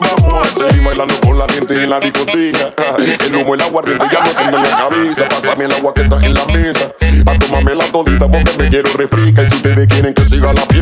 Vamos 0.00 0.46
a 0.46 0.58
seguir 0.58 0.82
bailando 0.84 1.14
con 1.20 1.38
la 1.38 1.46
gente 1.48 1.82
en 1.82 1.90
la 1.90 2.00
discoteca. 2.00 2.72
El 2.98 3.36
humo, 3.36 3.54
el 3.54 3.60
aguardiente 3.62 4.06
ya 4.10 4.20
no 4.20 4.30
tengo 4.30 4.56
en 4.56 4.62
la 4.62 4.76
cabeza. 4.76 5.28
Pásame 5.28 5.64
el 5.64 5.72
agua 5.72 5.94
que 5.94 6.02
está 6.02 6.16
en 6.24 6.34
la 6.34 6.44
mesa. 6.46 6.90
Pa' 7.24 7.36
mame 7.50 7.74
la 7.74 7.84
todita 7.84 8.30
porque 8.30 8.52
me 8.58 8.68
quiero 8.68 8.90
refrica. 8.94 9.42
Y 9.42 9.50
si 9.50 9.56
ustedes 9.56 9.86
quieren 9.86 10.14
que 10.14 10.24
siga 10.24 10.52
la 10.52 10.62
fiesta, 10.62 10.79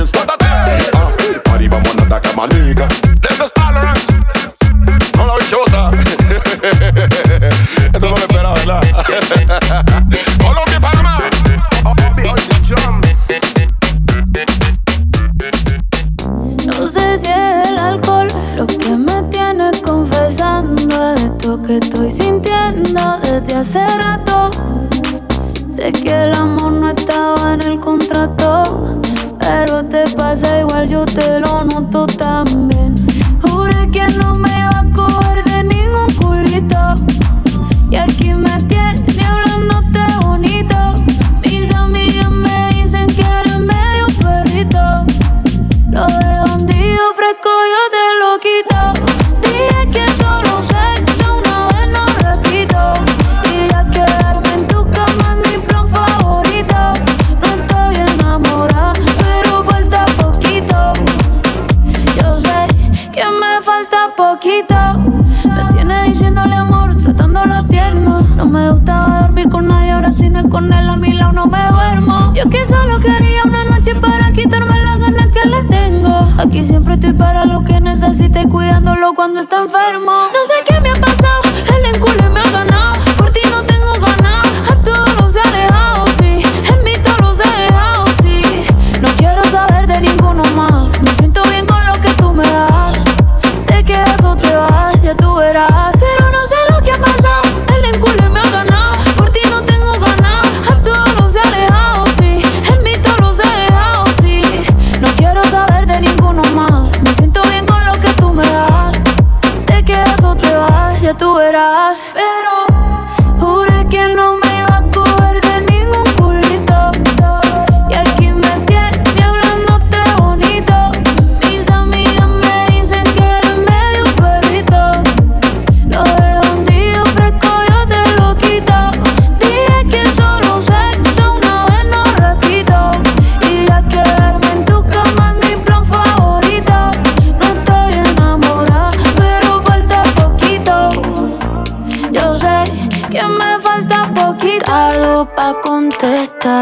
cuando 79.28 79.40
está 79.42 79.58
enfermo. 79.58 80.30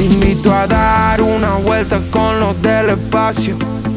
Te 0.00 0.06
invito 0.06 0.50
a 0.50 0.66
dar 0.66 1.20
una 1.20 1.56
vuelta 1.56 2.00
con 2.10 2.40
los 2.40 2.62
del 2.62 2.88
espacio. 2.88 3.54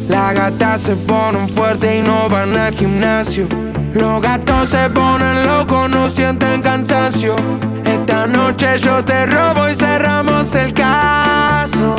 Las 0.10 0.34
gatas 0.36 0.82
se 0.82 0.97
ponen 0.97 1.47
fuertes 1.47 1.97
y 1.97 2.01
no 2.01 2.28
van 2.28 2.58
al 2.58 2.76
gimnasio. 2.76 3.47
Los 3.93 4.22
gatos 4.22 4.68
se 4.68 4.89
ponen 4.89 5.45
locos, 5.45 5.89
no 5.89 6.10
sienten 6.10 6.62
cansancio. 6.62 7.38
Esta 7.86 8.28
noche 8.28 8.80
yo 8.80 9.01
te 9.06 9.26
robo 9.28 9.70
y 9.70 9.76
cerramos 9.76 10.54
el 10.56 10.74
caso. 10.74 11.95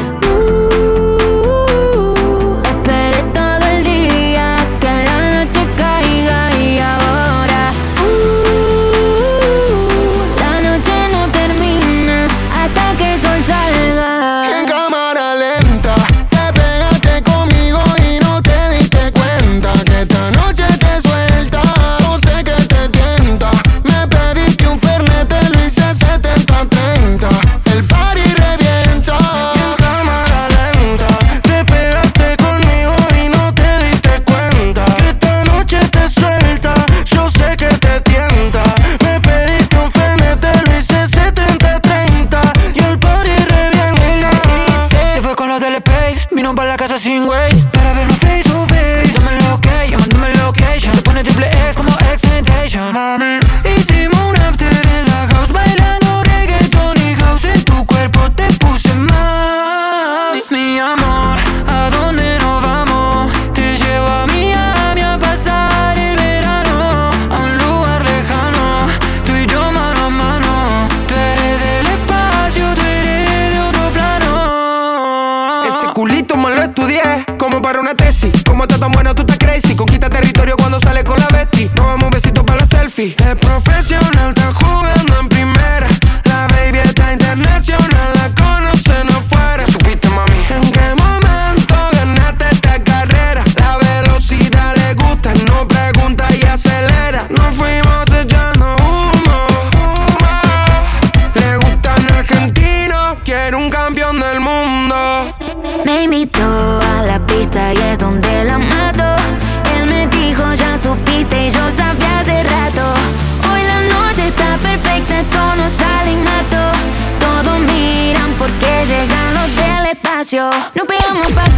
No 120.75 120.85
pegamos 120.87 121.27
pa' 121.33 121.54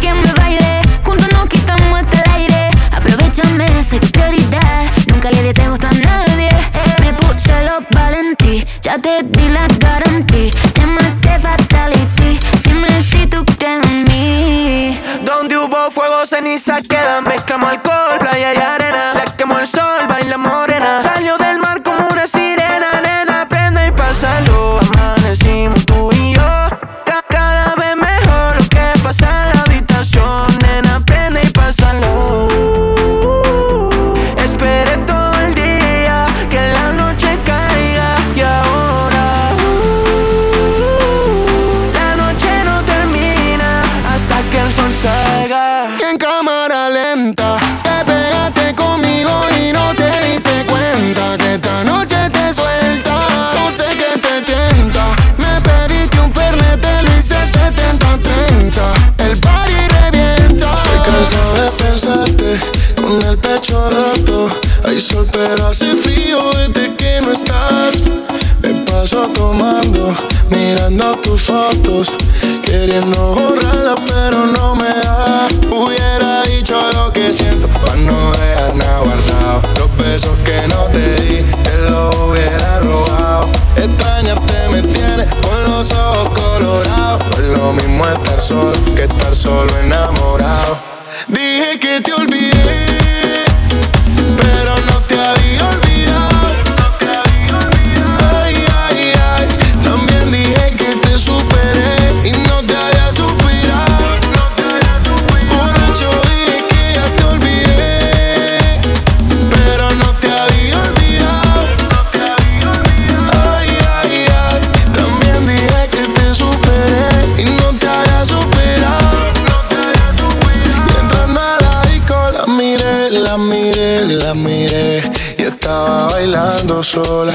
bailando 126.67 126.83
sola, 126.83 127.33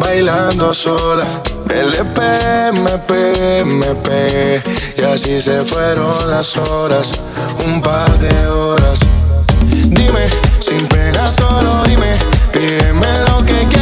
bailando 0.00 0.72
sola. 0.72 1.24
LP, 1.68 2.20
MP, 2.68 3.60
MP. 3.60 4.62
Y 4.96 5.02
así 5.02 5.40
se 5.42 5.62
fueron 5.62 6.30
las 6.30 6.56
horas, 6.56 7.12
un 7.66 7.82
par 7.82 8.18
de 8.18 8.46
horas. 8.48 9.00
Dime, 9.88 10.26
sin 10.58 10.86
pena, 10.88 11.30
solo 11.30 11.82
dime, 11.86 12.16
pídeme 12.52 13.06
lo 13.28 13.44
que 13.44 13.66
quieras. 13.68 13.81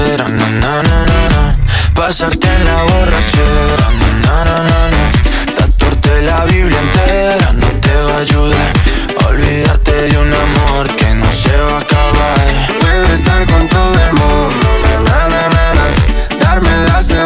na, 0.07 0.27
na, 0.27 0.81
na, 0.81 0.81
na, 0.81 1.29
na. 1.29 1.57
Pasarte 1.93 2.47
en 2.47 2.65
la 2.65 2.83
borrachera, 2.83 3.87
na, 3.99 4.09
na, 4.25 4.45
na, 4.45 4.57
na, 4.69 4.79
na. 4.95 5.03
Tatuarte 5.55 6.21
la 6.23 6.45
Biblia 6.45 6.79
entera 6.79 7.53
no 7.53 7.67
te 7.79 7.93
va 8.07 8.13
a 8.13 8.21
ayudar. 8.21 8.73
Olvidarte 9.27 9.91
de 9.91 10.17
un 10.17 10.33
amor 10.33 10.87
que 10.95 11.13
no 11.13 11.31
se 11.31 11.55
va 11.55 11.77
a 11.77 11.81
acabar. 11.81 12.67
Puedo 12.79 13.13
estar 13.13 13.45
con 13.45 13.67
todo 13.67 13.95
el 14.07 14.13
mundo, 14.13 14.67
na, 15.05 15.27
na, 15.33 15.49
na, 15.55 15.65
na. 15.77 15.85
Darme 16.39 16.69
las 16.87 17.07
de 17.07 17.23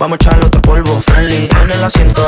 Vamos 0.00 0.16
a 0.18 0.24
echarle 0.24 0.46
otro 0.46 0.62
polvo 0.62 0.98
friendly. 1.02 1.46
En 1.62 1.70
el 1.70 1.84
asiento 1.84 2.26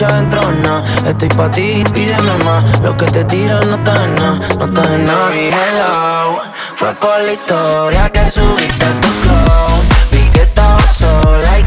Que 0.00 0.06
entrona. 0.06 0.82
Estoy 1.04 1.28
pa' 1.28 1.50
ti, 1.50 1.84
pídeme 1.92 2.32
más. 2.42 2.64
Lo 2.80 2.96
que 2.96 3.04
te 3.04 3.22
tiran 3.22 3.68
no 3.68 3.76
está 3.76 4.02
en 4.02 4.14
nada. 4.14 4.40
No 4.58 4.64
está 4.64 4.94
en 4.94 5.04
nada. 5.04 5.30
Hello. 5.34 6.40
Fue 6.74 6.94
por 6.94 7.20
la 7.20 7.32
historia 7.34 8.08
que 8.08 8.30
subiste 8.30 8.86
a 8.86 8.92
tu 9.02 9.08
close. 9.20 9.88
Vi 10.10 10.22
que 10.30 10.40
estabas 10.40 10.90
sola 10.96 11.58
y 11.58 11.62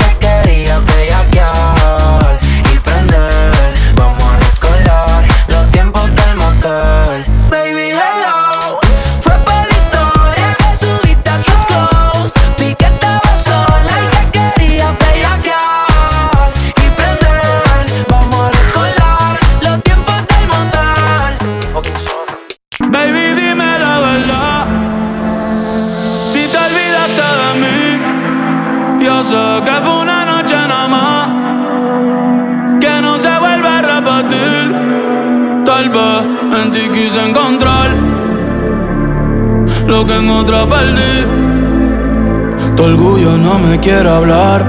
quiere 43.80 44.10
hablar. 44.10 44.66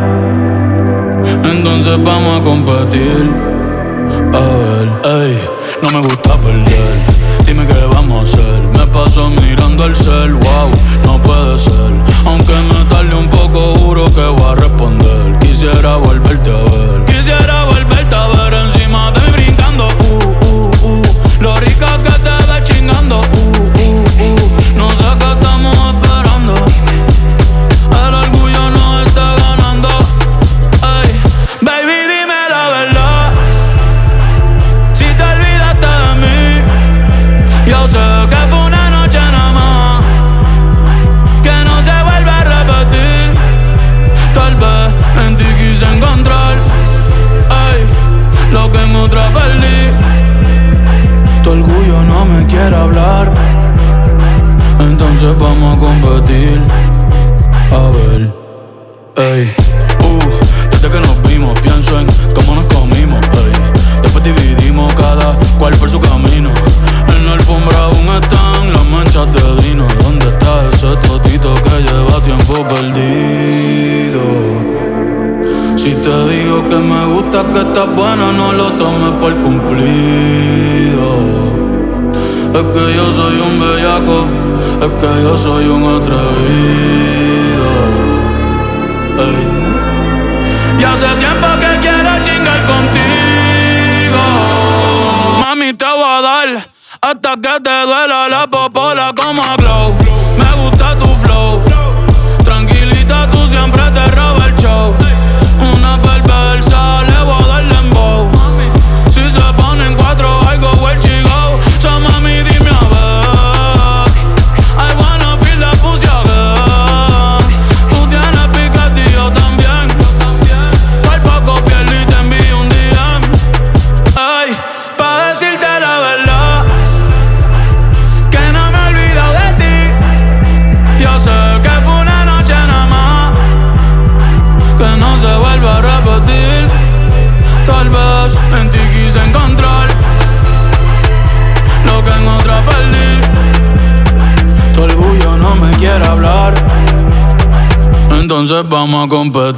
Entonces 1.44 1.96
vamos 2.02 2.40
a 2.40 2.42
competir. 2.42 3.30
A 4.32 4.40
ver, 4.40 5.22
ey, 5.22 5.38
no 5.82 5.90
me 5.90 6.06
gusta 6.06 6.36
perder. 6.38 7.44
Dime 7.46 7.66
qué 7.66 7.86
vamos 7.92 8.20
a 8.20 8.24
hacer. 8.24 8.62
Me 8.78 8.86
paso 8.86 9.30
mirando 9.30 9.86
el 9.86 9.96
cel, 9.96 10.34
wow, 10.34 10.70
no 11.04 11.20
puede 11.22 11.58
ser. 11.58 11.92
Aunque 12.24 12.52
me 12.52 12.84
tarde 12.88 13.14
un 13.14 13.28
poco, 13.28 13.74
juro 13.78 14.06
que 14.06 14.24
voy 14.24 14.52
a 14.52 14.54
responder. 14.54 15.38
Quisiera 15.38 15.96
volverte 15.96 16.50
a 16.50 16.62
ver. 16.62 17.03
perdido. 72.68 74.22
Si 75.76 75.90
te 75.94 76.28
digo 76.28 76.66
que 76.68 76.76
me 76.76 77.06
gusta, 77.06 77.44
que 77.52 77.58
estás 77.58 77.94
buena, 77.94 78.32
no 78.32 78.52
lo 78.52 78.72
tomes 78.72 79.12
por 79.20 79.34
cumplido. 79.42 81.08
Es 82.58 82.64
que 82.72 82.94
yo 82.96 83.12
soy 83.12 83.36
un 83.48 83.60
bellaco, 83.60 84.26
es 84.80 84.90
que 85.00 85.22
yo 85.22 85.36
soy 85.36 85.66
un 85.66 85.82
atrevido. 85.96 87.68
Ey. 89.18 89.54
Y 90.78 91.18
tiempo 91.18 91.53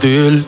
sutil. 0.07 0.46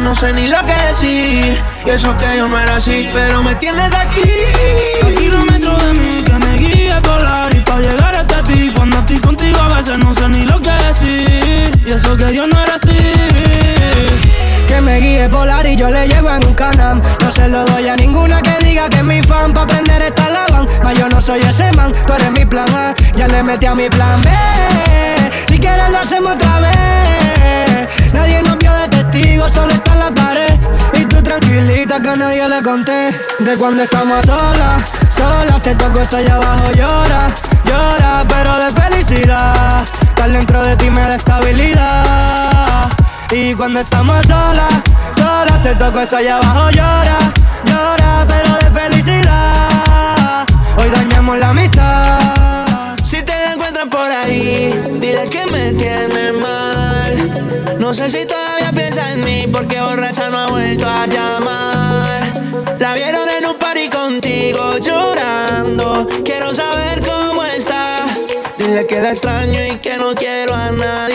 no 0.00 0.14
sé 0.14 0.32
ni 0.32 0.48
lo 0.48 0.58
que 0.62 0.74
decir. 0.88 1.62
Y 1.84 1.90
eso 1.90 2.16
que 2.16 2.36
yo 2.36 2.48
no 2.48 2.58
era 2.58 2.76
así, 2.76 3.08
pero 3.12 3.42
me 3.42 3.54
tienes 3.56 3.92
aquí. 3.94 4.30
A 5.04 5.14
kilómetros 5.18 5.82
de 5.86 5.92
mí 5.94 6.22
que 6.22 6.32
me 6.32 6.56
guía 6.56 7.00
polar 7.00 7.54
y 7.54 7.60
pa 7.60 7.78
llegar 7.78 8.14
hasta 8.14 8.42
ti. 8.42 8.70
Cuando 8.74 8.98
estoy 8.98 9.18
contigo 9.18 9.58
a 9.60 9.74
veces 9.74 9.98
no 9.98 10.14
sé 10.14 10.28
ni 10.28 10.44
lo 10.44 10.60
que 10.60 10.70
decir. 10.70 11.70
Y 11.86 11.92
eso 11.92 12.16
que 12.16 12.34
yo 12.34 12.46
no 12.46 12.60
era 12.60 12.74
así. 12.74 12.96
Que 14.66 14.80
me 14.80 14.98
guíe 14.98 15.28
polar 15.28 15.66
y 15.66 15.76
yo 15.76 15.90
le 15.90 16.08
llego 16.08 16.30
en 16.30 16.44
un 16.44 16.54
canam. 16.54 17.00
No 17.20 17.32
se 17.32 17.48
lo 17.48 17.64
doy 17.64 17.88
a 17.88 17.96
ninguna 17.96 18.42
que 18.42 18.64
diga 18.64 18.88
que 18.88 18.98
es 18.98 19.04
mi 19.04 19.22
fan. 19.22 19.52
Pa' 19.52 19.62
aprender 19.62 20.02
esta 20.02 20.28
lavan. 20.28 20.66
Mas 20.82 20.98
yo 20.98 21.08
no 21.08 21.20
soy 21.22 21.40
ese 21.40 21.70
man, 21.72 21.92
tú 22.06 22.12
eres 22.12 22.30
mi 22.32 22.44
plan 22.44 22.68
A. 22.74 22.94
Ya 23.16 23.28
le 23.28 23.42
metí 23.42 23.66
a 23.66 23.74
mi 23.74 23.88
plan 23.88 24.20
cuando 33.54 33.82
estamos 33.82 34.24
solas, 34.24 34.82
solas 35.16 35.62
te 35.62 35.74
toco 35.76 36.00
eso 36.00 36.16
allá 36.16 36.34
abajo 36.34 36.72
llora, 36.72 37.28
llora, 37.64 38.24
pero 38.28 38.58
de 38.58 38.72
felicidad. 38.72 39.84
Estar 40.02 40.30
dentro 40.32 40.62
de 40.62 40.76
ti 40.76 40.90
me 40.90 41.00
da 41.00 41.14
estabilidad. 41.14 42.90
Y 43.30 43.54
cuando 43.54 43.80
estamos 43.80 44.26
solas, 44.26 44.74
solas 45.16 45.62
te 45.62 45.74
toco 45.76 46.00
eso 46.00 46.16
allá 46.16 46.38
abajo 46.38 46.70
llora, 46.70 47.18
llora, 47.66 48.26
pero 48.26 48.56
de 48.56 48.80
felicidad. 48.80 50.44
Hoy 50.78 50.90
dañamos 50.90 51.38
la 51.38 51.50
amistad. 51.50 52.96
Si 53.04 53.22
te 53.22 53.32
la 53.32 53.52
encuentras 53.52 53.86
por 53.86 54.10
ahí, 54.10 54.82
dile 55.00 55.28
que 55.30 55.46
me 55.52 55.72
tienes 55.72 56.32
mal. 56.34 57.76
No 57.78 57.94
sé 57.94 58.10
si 58.10 58.26
todavía 58.26 58.72
piensas 58.72 59.14
en 59.14 59.24
mí 59.24 59.46
porque 59.52 59.80
borracha 59.80 60.30
no 60.30 60.35
extraño 69.16 69.58
y 69.64 69.78
que 69.78 69.96
no 69.96 70.14
quiero 70.14 70.54
a. 70.54 71.05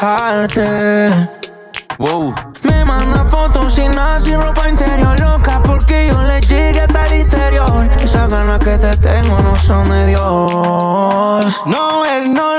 bajarte. 0.00 1.28
Wow. 1.98 2.34
Me 2.64 2.84
manda 2.84 3.24
fotos 3.26 3.74
sin 3.74 3.90
nada, 3.92 4.20
sin 4.20 4.40
ropa 4.40 4.68
interior 4.68 5.18
loca 5.20 5.62
Porque 5.62 6.08
yo 6.08 6.22
le 6.24 6.40
llegué 6.40 6.80
hasta 6.80 7.06
el 7.06 7.20
interior 7.20 7.88
Esas 8.02 8.28
ganas 8.28 8.58
que 8.58 8.76
te 8.78 8.96
tengo 8.96 9.38
no 9.40 9.54
son 9.54 9.88
de 9.88 10.08
Dios 10.08 11.62
No 11.66 12.04
es 12.04 12.26
normal 12.26 12.53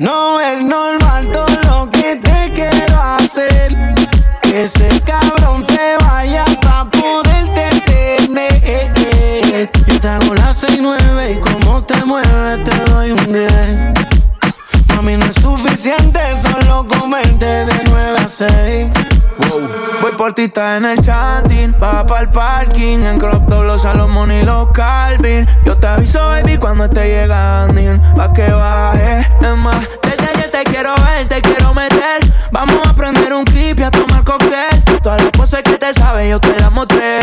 no 0.00 0.40
es 0.40 0.62
normal 0.62 1.30
todo 1.30 1.60
lo 1.68 1.90
que 1.90 2.16
te 2.16 2.52
quiero 2.54 2.96
hacer. 3.18 3.94
Que 4.40 4.62
ese 4.64 4.88
cabrón 5.02 5.62
se 5.62 5.96
vaya 6.00 6.44
pa' 6.62 6.90
poderte 6.90 7.68
tener. 7.84 9.70
Yo 9.86 10.00
te 10.00 10.08
hago 10.08 10.34
las 10.34 10.56
6, 10.56 10.78
9 10.80 11.32
y 11.32 11.40
como 11.40 11.84
te 11.84 12.02
mueves 12.06 12.64
te 12.64 12.76
doy 12.90 13.12
un 13.12 13.32
10. 13.32 13.52
Mami, 14.88 15.18
no 15.18 15.26
es 15.26 15.34
suficiente 15.34 16.20
solo 16.42 16.86
comerte 16.88 17.66
de 17.66 17.80
9 17.84 18.18
a 18.24 18.28
6. 18.28 19.19
Voy 20.00 20.12
por 20.12 20.32
ti, 20.32 20.44
está 20.44 20.76
en 20.76 20.84
el 20.84 21.00
chatting. 21.00 21.74
Va 21.82 22.06
para 22.06 22.22
el 22.22 22.30
parking. 22.30 23.00
En 23.00 23.18
crop 23.18 23.48
top 23.48 23.64
los 23.64 23.82
Salomón 23.82 24.32
y 24.32 24.42
los 24.42 24.70
Calvin. 24.72 25.46
Yo 25.64 25.76
te 25.76 25.86
aviso, 25.86 26.20
baby, 26.20 26.56
cuando 26.56 26.84
esté 26.84 27.08
llegando. 27.08 27.80
Pa' 28.16 28.32
que 28.32 28.50
baje. 28.50 29.20
Es 29.40 29.56
más, 29.56 29.86
desde 30.02 30.28
ayer 30.34 30.50
te 30.50 30.64
quiero 30.64 30.94
ver, 30.96 31.28
te 31.28 31.40
quiero 31.42 31.74
meter. 31.74 32.20
Vamos 32.50 32.86
a 32.86 32.92
prender 32.94 33.32
un 33.32 33.44
clip 33.44 33.78
y 33.80 33.82
a 33.82 33.90
tomar 33.90 34.24
cóctel. 34.24 35.00
Todas 35.02 35.22
las 35.22 35.32
cosas 35.32 35.62
que 35.62 35.76
te 35.78 35.94
sabes, 35.94 36.30
yo 36.30 36.40
te 36.40 36.58
las 36.58 36.72
mostré. 36.72 37.20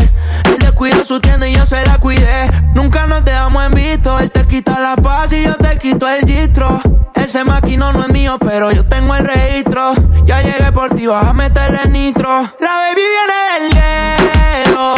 Él 0.48 0.58
descuidó 0.60 1.06
su 1.06 1.20
tienda 1.20 1.48
y 1.48 1.56
yo 1.56 1.66
se 1.66 1.86
la 1.86 1.98
cuidé. 1.98 2.50
Nunca 2.74 3.08
nos 3.08 3.24
dejamos 3.24 3.66
en 3.66 3.74
visto. 3.74 4.20
Él 4.20 4.32
te 4.32 4.46
quita 4.48 4.80
la 4.80 4.96
paz 4.96 5.32
y 5.34 5.44
yo 5.44 5.56
te 5.56 5.78
quito 5.78 6.08
el 6.08 6.26
gistro. 6.26 6.82
Ese 7.16 7.44
maquino 7.44 7.92
no 7.92 8.02
es 8.04 8.10
mío, 8.10 8.38
pero 8.40 8.72
yo 8.72 8.86
tengo 8.86 9.16
el 9.16 9.26
registro. 9.26 9.94
Ya 10.26 10.42
llegué 10.42 10.72
por 10.72 10.96
ti, 10.96 11.08
vas 11.08 11.26
a 11.26 11.34
meterle 11.34 11.80
nitro. 11.90 12.30
La 12.60 12.74
baby 12.78 13.02
viene 13.16 13.38
del 13.54 14.66
hielo. 14.66 14.96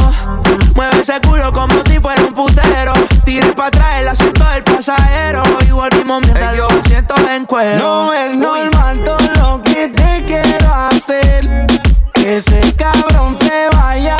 Mueve 0.75 1.01
ese 1.01 1.19
culo 1.21 1.51
como 1.51 1.83
si 1.85 1.99
fuera 1.99 2.21
un 2.21 2.33
putero. 2.33 2.93
Tire 3.23 3.53
para 3.53 3.67
atrás 3.69 4.01
el 4.01 4.07
asiento 4.09 4.45
del 4.53 4.63
pasajero. 4.63 5.43
Y 5.67 5.71
volvimos 5.71 6.21
mientras 6.21 6.55
yo 6.55 6.67
siento 6.85 7.15
en 7.29 7.45
cuero. 7.45 7.79
No 7.79 8.13
es 8.13 8.35
normal 8.35 9.03
todo 9.03 9.19
lo 9.35 9.63
que 9.63 9.87
te 9.87 10.23
quiero 10.25 10.73
hacer. 10.73 11.67
Que 12.13 12.37
ese 12.37 12.75
cabrón 12.75 13.35
se 13.35 13.69
vaya 13.75 14.17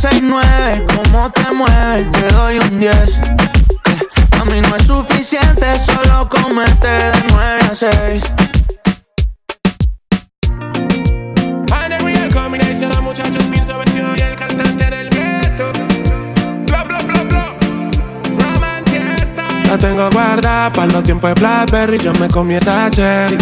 6-9, 0.00 0.86
como 0.86 1.30
te 1.30 1.52
mueves, 1.52 2.10
te 2.10 2.34
doy 2.34 2.58
un 2.58 2.80
10. 2.80 3.20
A 4.40 4.44
mí 4.46 4.62
no 4.62 4.74
es 4.74 4.86
suficiente 4.86 5.66
solo 5.78 6.26
comerte 6.26 6.88
de 6.88 7.12
9 7.28 7.60
a 7.70 7.74
6. 7.74 7.90
And 11.70 11.92
the 11.92 11.98
real 12.02 12.32
combination 12.32 12.90
muchachos 13.04 13.44
pienso 13.50 13.76
21 13.76 14.14
y 14.16 14.20
el 14.20 14.36
cantante 14.36 14.88
del 14.88 15.10
gueto. 15.10 15.70
Bla 16.66 16.82
bla 16.84 17.00
bla 17.00 17.22
bla. 17.22 17.56
La 19.68 19.78
tengo 19.78 20.10
guardada 20.10 20.72
para 20.72 20.92
los 20.92 21.04
tiempos 21.04 21.34
de 21.34 21.40
Blackberry. 21.40 21.98
Yo 21.98 22.14
me 22.14 22.28
comí 22.30 22.54
esa 22.54 22.90
cherry. 22.90 23.36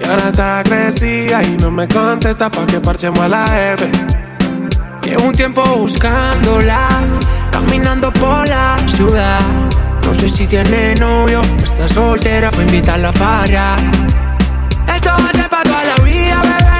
Y 0.00 0.04
ahora 0.04 0.30
está 0.30 0.64
crecida 0.64 1.44
y 1.44 1.56
no 1.58 1.70
me 1.70 1.86
contesta 1.86 2.50
pa' 2.50 2.66
que 2.66 2.80
parchemos 2.80 3.20
a 3.20 3.28
la 3.28 3.72
F. 3.74 3.88
Llevo 5.04 5.24
un 5.24 5.34
tiempo 5.34 5.62
buscándola, 5.76 6.88
caminando 7.50 8.10
por 8.12 8.48
la 8.48 8.76
ciudad. 8.86 9.40
No 10.04 10.14
sé 10.14 10.28
si 10.28 10.46
tiene 10.46 10.94
novio 10.94 11.42
está 11.62 11.86
soltera, 11.86 12.50
para 12.50 12.62
invitarla 12.62 13.12
a. 13.12 13.76
Esto 14.94 15.10
va 15.10 15.28
a 15.28 15.32
ser 15.32 15.48
pa' 15.50 15.62
toda 15.62 15.84
la 15.84 15.94
vida, 16.04 16.40
bebé, 16.42 16.73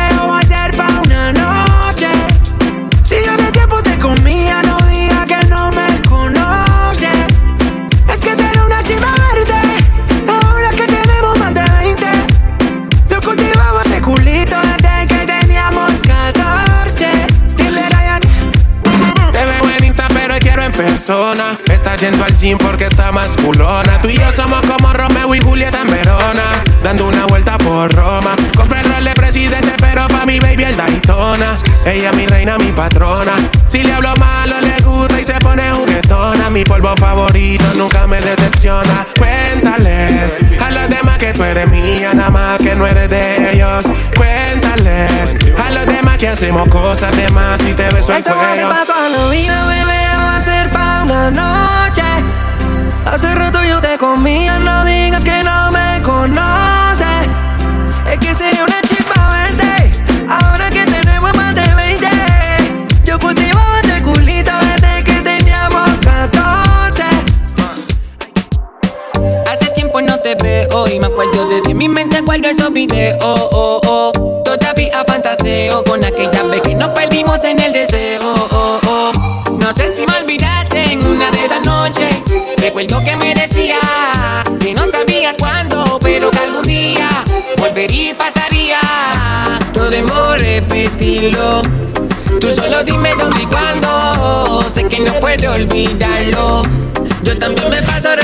persona. 20.85 21.59
Está 21.70 21.97
yendo 21.97 22.24
al 22.24 22.37
gym 22.37 22.59
porque 22.59 22.85
está 22.85 23.11
más 23.11 23.37
culona. 23.37 24.01
Tú 24.03 24.09
y 24.09 24.18
yo 24.18 24.30
somos 24.32 24.61
como 24.66 24.93
Romeo 24.93 25.35
y 25.35 25.41
Julieta 25.41 25.80
en 25.80 25.89
Verona. 25.89 26.62
Dando 26.82 27.09
una 27.09 27.24
vuelta 27.26 27.57
por 27.59 27.93
Roma. 27.95 28.37
Compré 28.57 28.80
el 28.80 28.93
rol 28.93 29.05
de 29.05 29.14
presidente, 29.14 29.72
pero 29.80 30.07
pa' 30.09 30.26
mi 30.26 30.39
baby 30.39 30.64
el 30.64 30.76
Daytona. 30.76 31.57
Ella 31.87 32.12
mi 32.12 32.26
reina, 32.26 32.59
mi 32.59 32.72
patrona. 32.72 33.35
Si 33.66 33.82
le 33.82 33.93
hablo 33.93 34.14
malo, 34.16 34.61
le 34.61 34.80
gusta 34.85 35.20
y 35.20 35.24
se 35.24 35.35
pone 35.35 35.70
juguetona. 35.70 36.51
Mi 36.51 36.64
polvo 36.64 36.95
favorito 36.97 37.64
nunca 37.76 38.07
me 38.07 38.20
decepciona. 38.20 39.07
Cuéntales 39.85 40.39
a 40.61 40.70
los 40.70 40.89
demás 40.89 41.18
que 41.18 41.32
tú 41.32 41.45
eres 41.45 41.68
mía, 41.68 42.14
nada 42.14 42.30
más 42.30 42.61
que 42.61 42.74
no 42.74 42.87
eres 42.87 43.09
de 43.11 43.53
ellos. 43.53 43.87
Cuéntales 44.16 45.37
a 45.62 45.70
los 45.70 45.87
demás 45.87 46.16
que 46.18 46.28
hacemos 46.28 46.68
cosas 46.68 47.14
de 47.16 47.28
más 47.30 47.61
y 47.62 47.74
te 47.74 47.85
beso 47.91 48.12
el 48.12 48.18
Eso 48.18 48.35
va 48.35 48.53
a 48.53 48.55
ser 48.55 48.64
cuello. 48.64 48.68
pa' 48.70 48.87
toda 48.87 49.09
la 49.11 49.28
vida, 49.28 49.66
bebé, 49.66 50.07
va 50.16 50.37
a 50.37 50.41
ser 50.41 50.70
pa' 50.70 51.03
una 51.05 51.30
noche. 51.30 52.03
Hace 53.05 53.35
rato 53.35 53.62
yo 53.64 53.80
te 53.82 53.99
comía, 53.99 54.59
no 54.59 54.85
digas 54.85 55.22
que 55.22 55.45
no 55.45 55.70
me 55.70 56.01
conoces. 56.03 57.28
Es 58.11 58.18
que 58.20 58.35
sería 58.35 58.64
una 58.64 58.74
te 70.25 70.35
veo 70.37 70.89
y 70.89 70.99
me 70.99 71.07
acuerdo 71.07 71.45
de 71.45 71.61
ti. 71.61 71.75
Mi 71.75 71.87
mente 71.87 72.22
guardo 72.22 72.49
esos 72.49 72.72
videos. 72.72 73.18
Oh, 73.20 73.81
oh. 73.85 74.43
Todavía 74.43 75.05
fantaseo 75.07 75.85
con 75.85 76.03
aquella 76.03 76.43
vez 76.45 76.62
que 76.62 76.75
nos 76.75 76.89
perdimos 76.89 77.45
en 77.45 77.61
el 77.61 77.72
deseo. 77.75 78.22
Oh, 78.51 78.81
oh. 78.87 79.12
No 79.59 79.75
sé 79.75 79.95
si 79.95 80.07
me 80.07 80.16
olvidaste 80.16 80.93
en 80.93 81.07
una 81.07 81.31
de 81.31 81.45
esas 81.45 81.62
noches. 81.62 82.22
Recuerdo 82.57 83.05
que 83.05 83.16
me 83.16 83.35
decía 83.35 83.79
que 84.61 84.72
no 84.72 84.87
sabías 84.87 85.37
cuándo, 85.39 85.99
pero 86.01 86.31
que 86.31 86.39
algún 86.39 86.62
día 86.62 87.11
volvería 87.59 88.12
y 88.12 88.14
pasaría. 88.14 88.81
No 89.75 89.91
demoro 89.91 90.37
repetirlo. 90.37 91.61
Tú 92.41 92.51
solo 92.51 92.83
dime 92.83 93.11
dónde 93.18 93.43
y 93.43 93.47
cuándo. 93.47 94.64
Sé 94.72 94.85
que 94.85 95.01
no 95.01 95.12
puedo 95.20 95.53
olvidarlo. 95.53 96.62
Yo 97.22 97.39
también 97.39 97.68
me 97.68 97.83
paso 97.83 98.16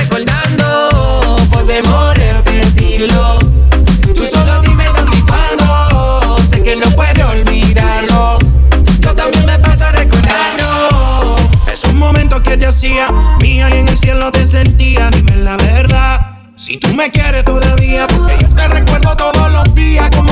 mía 13.41 13.69
y 13.69 13.79
en 13.79 13.89
el 13.89 13.99
cielo 13.99 14.31
te 14.31 14.47
sentía, 14.47 15.11
dime 15.11 15.35
la 15.43 15.57
verdad. 15.57 16.39
Si 16.55 16.77
tú 16.77 16.95
me 16.95 17.11
quieres 17.11 17.45
todavía, 17.45 18.07
porque 18.07 18.37
yo 18.41 18.49
te 18.51 18.69
recuerdo 18.69 19.17
todos 19.17 19.51
los 19.51 19.75
días 19.75 20.09
como 20.11 20.30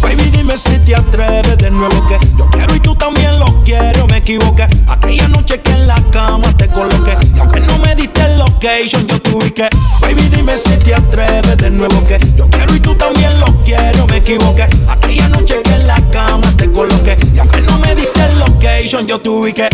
Baby, 0.00 0.30
dime 0.30 0.56
si 0.56 0.78
te 0.78 0.94
atreves 0.94 1.58
de 1.58 1.72
nuevo 1.72 2.06
que 2.06 2.18
yo 2.38 2.48
quiero 2.50 2.76
y 2.76 2.78
tú 2.78 2.94
también 2.94 3.36
lo 3.40 3.46
quieres. 3.64 4.00
Me 4.08 4.18
equivoqué. 4.18 4.68
Aquella 4.86 5.26
noche 5.26 5.60
que 5.60 5.72
en 5.72 5.88
la 5.88 5.96
cama 6.12 6.56
te 6.56 6.68
coloqué. 6.68 7.16
Y 7.34 7.40
aunque 7.40 7.60
no 7.60 7.78
me 7.78 7.96
diste 7.96 8.22
el 8.22 8.38
location, 8.38 9.04
yo 9.08 9.20
te 9.20 9.30
ubiqué. 9.30 9.68
Baby, 10.00 10.22
dime 10.30 10.56
si 10.56 10.76
te 10.76 10.94
atreves 10.94 11.56
de 11.56 11.70
nuevo 11.70 12.04
que 12.04 12.16
yo 12.36 12.48
quiero 12.48 12.76
y 12.76 12.80
tú 12.80 12.94
también 12.94 13.40
lo 13.40 13.46
quiero. 13.64 14.06
Me 14.06 14.18
equivoqué. 14.18 14.68
Aquella 14.88 15.28
noche 15.30 15.60
que 15.62 15.74
en 15.74 15.86
la 15.88 16.00
cama 16.12 16.52
te 16.56 16.70
coloqué. 16.70 17.18
Y 17.34 17.40
aunque 17.40 17.60
no 17.60 17.78
me 17.80 17.96
diste 17.96 18.22
el 18.22 18.38
location, 18.38 19.08
yo 19.08 19.20
te 19.20 19.28
ubiqué. 19.28 19.68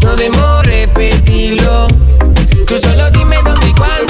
podemos 0.00 0.62
repetirlo. 0.62 1.88
Tú 2.68 2.78
solo 2.78 3.10
dime 3.10 3.36
dónde 3.44 3.68
y 3.68 3.72
cuándo. 3.72 4.09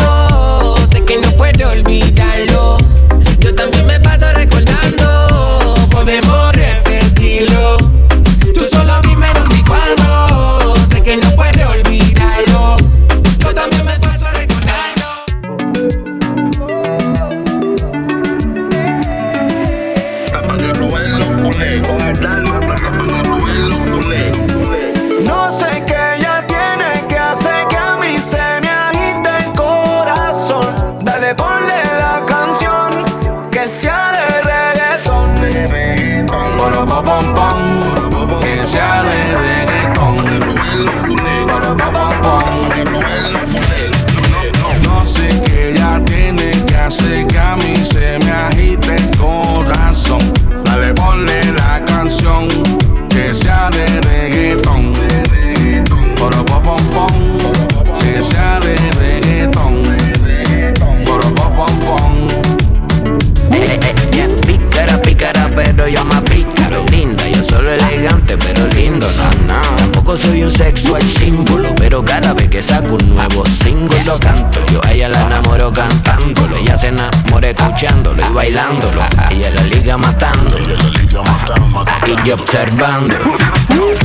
Se 76.81 76.89
enamora 76.89 77.51
escuchándolo 77.51 78.23
y 78.25 78.33
bailándolo. 78.33 79.03
Ella 79.31 79.51
la 79.51 79.63
liga 79.65 79.99
matando, 79.99 80.57
y 80.59 82.27
yo 82.27 82.35
observando. 82.35 83.15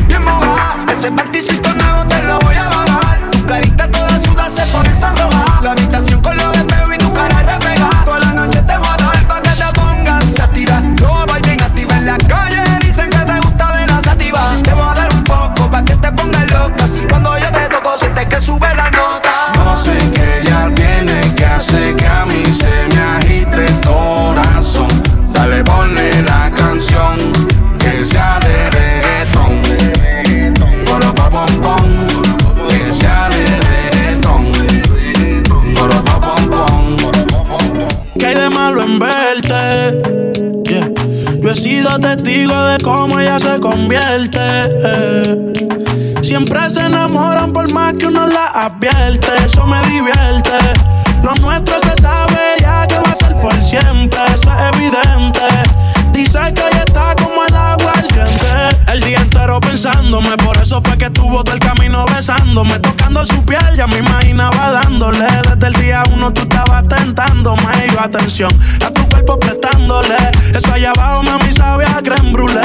Bien 0.08 0.24
mojada, 0.24 0.86
ese 0.92 1.10
panticito 1.12 1.74
nuevo 1.74 2.06
te 2.06 2.22
lo 2.24 2.38
voy 2.40 2.56
a 2.56 2.68
bajar. 2.70 3.32
Tu 3.32 3.46
carita 3.46 3.90
toda 3.90 4.20
suda 4.20 4.50
se 4.50 4.66
pone 4.66 4.95
testigo 42.26 42.64
de 42.64 42.78
cómo 42.84 43.20
ella 43.20 43.40
se 43.40 43.60
convierte. 43.60 44.42
Siempre 46.24 46.70
se 46.72 46.86
enamoran 46.86 47.54
por 47.54 47.72
más 47.72 47.94
que 47.94 48.08
uno 48.08 48.26
la 48.26 48.48
advierte. 48.48 49.28
Eso 49.46 49.68
me 49.68 49.80
divierte. 49.84 50.58
Lo 51.24 51.36
nuestro 51.36 51.80
se 51.80 52.02
sabe 52.02 52.56
ya 52.60 52.88
que 52.88 52.96
va 52.96 53.12
a 53.12 53.16
ser 53.16 53.40
por 53.40 53.54
siempre. 53.62 54.20
Eso 54.34 54.52
es 54.54 54.76
evidente. 54.76 55.42
Dice 56.14 56.40
que 56.56 56.62
ella 56.62 56.84
está 56.86 57.16
como 57.16 57.46
el 57.46 57.54
agua 57.54 57.92
ardiente. 57.96 58.92
El 58.92 59.02
día 59.02 59.20
entero 59.20 59.60
pensándome. 59.60 60.36
Por 60.38 60.58
eso 60.58 60.82
fue 60.84 60.98
que 60.98 61.06
estuvo 61.06 61.44
todo 61.44 61.54
el 61.54 61.60
camino 61.60 62.06
besándome. 62.08 62.80
Tocando 62.80 63.24
su 63.24 63.46
piel, 63.46 63.76
ya 63.76 63.86
me 63.86 64.00
imaginaba 64.00 64.72
dándole. 64.72 65.28
Desde 65.48 65.68
el 65.68 65.74
día 65.74 66.04
uno 66.12 66.34
tú 66.34 66.42
estabas 66.42 66.88
tentándome. 66.88 67.64
Y 67.88 67.94
yo 67.94 68.02
atención 68.02 68.50
cuerpo. 69.26 69.46
Eso 70.56 70.74
allá 70.74 70.92
abajo, 70.92 71.24
mami, 71.24 71.52
sabe 71.52 71.86
a 71.86 72.02
creme 72.02 72.32
brûlée. 72.32 72.62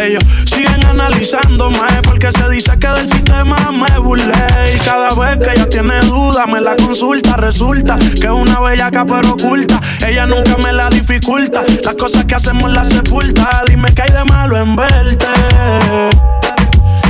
Ellos 0.00 0.24
siguen 0.46 0.84
analizándome. 0.86 1.78
Porque 2.04 2.32
se 2.32 2.48
dice 2.48 2.78
que 2.78 2.86
del 2.88 3.10
sistema 3.10 3.56
me 3.72 3.98
burlé. 3.98 4.32
Y 4.74 4.78
cada 4.78 5.08
vez 5.14 5.38
que 5.38 5.52
ella 5.52 5.68
tiene 5.68 6.00
duda, 6.00 6.46
me 6.46 6.60
la 6.60 6.76
consulta. 6.76 7.36
Resulta 7.36 7.96
que 7.96 8.26
es 8.26 8.30
una 8.30 8.60
bellaca 8.60 9.04
pero 9.04 9.32
oculta. 9.32 9.80
Ella 10.06 10.26
nunca 10.26 10.56
me 10.62 10.72
la 10.72 10.88
dificulta. 10.88 11.62
Las 11.84 11.94
cosas 11.94 12.24
que 12.24 12.34
hacemos 12.34 12.70
las 12.70 12.88
sepulta. 12.88 13.62
Dime 13.68 13.92
que 13.94 14.02
hay 14.02 14.10
de 14.10 14.24
malo 14.24 14.56
en 14.58 14.76
verte. 14.76 15.26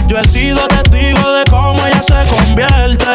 Yo 0.09 0.19
he 0.19 0.25
sido 0.25 0.67
testigo 0.69 1.33
de 1.33 1.45
cómo 1.51 1.87
ella 1.87 2.03
se 2.03 2.25
convierte. 2.35 3.07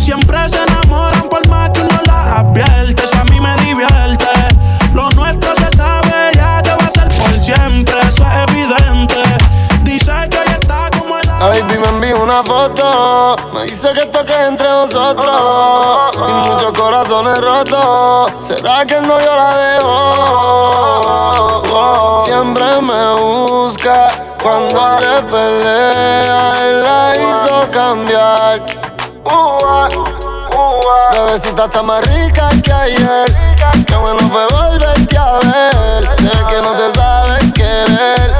Siempre 0.00 0.36
se 0.48 0.58
enamoran 0.62 1.28
por 1.30 1.48
más 1.48 1.70
que 1.70 1.80
uno 1.80 2.00
la 2.06 2.40
advierte. 2.40 3.03
La 11.44 11.50
baby 11.50 11.78
me 11.78 11.88
envió 11.88 12.22
una 12.22 12.42
foto. 12.42 13.36
Me 13.52 13.64
dice 13.64 13.92
que 13.92 14.00
esto 14.00 14.24
entre 14.48 14.66
nosotros. 14.66 16.16
Y 16.16 16.32
muchos 16.48 16.72
corazones 16.72 17.38
rotos. 17.38 18.32
¿Será 18.40 18.86
que 18.86 18.94
el 18.94 19.06
novio 19.06 19.36
la 19.36 19.54
dejó? 19.54 21.60
Oh, 21.70 22.22
siempre 22.24 22.64
me 22.80 23.12
busca. 23.20 24.08
Cuando 24.42 24.98
le 24.98 25.20
pelea, 25.30 26.54
él 26.62 26.82
la 26.82 27.12
hizo 27.14 27.70
cambiar. 27.70 28.64
Bebecita 31.12 31.66
está 31.66 31.82
más 31.82 32.08
rica 32.08 32.48
que 32.62 32.72
ayer. 32.72 33.26
Qué 33.86 33.96
bueno 33.96 34.20
fue 34.32 34.46
volverte 34.46 35.18
a 35.18 35.38
ver. 35.40 36.04
Sé 36.16 36.30
que 36.48 36.62
no 36.62 36.74
te 36.74 36.90
sabes 36.94 37.52
querer. 37.52 38.32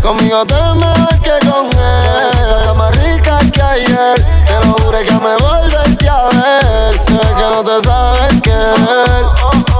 Conmigo 0.00 0.46
te 0.46 0.54
mejor 0.54 1.20
que 1.20 1.36
con 1.50 1.66
él. 1.66 2.33
Ayer. 3.84 4.44
Te 4.46 4.66
lo 4.66 4.74
juro 4.74 4.98
que 4.98 5.12
me 5.12 5.36
volverte 5.36 6.08
a 6.08 6.24
ver. 6.24 7.00
Sé 7.00 7.18
que 7.18 7.50
no 7.50 7.62
te 7.62 7.82
sabes 7.82 8.40
querer. 8.42 9.26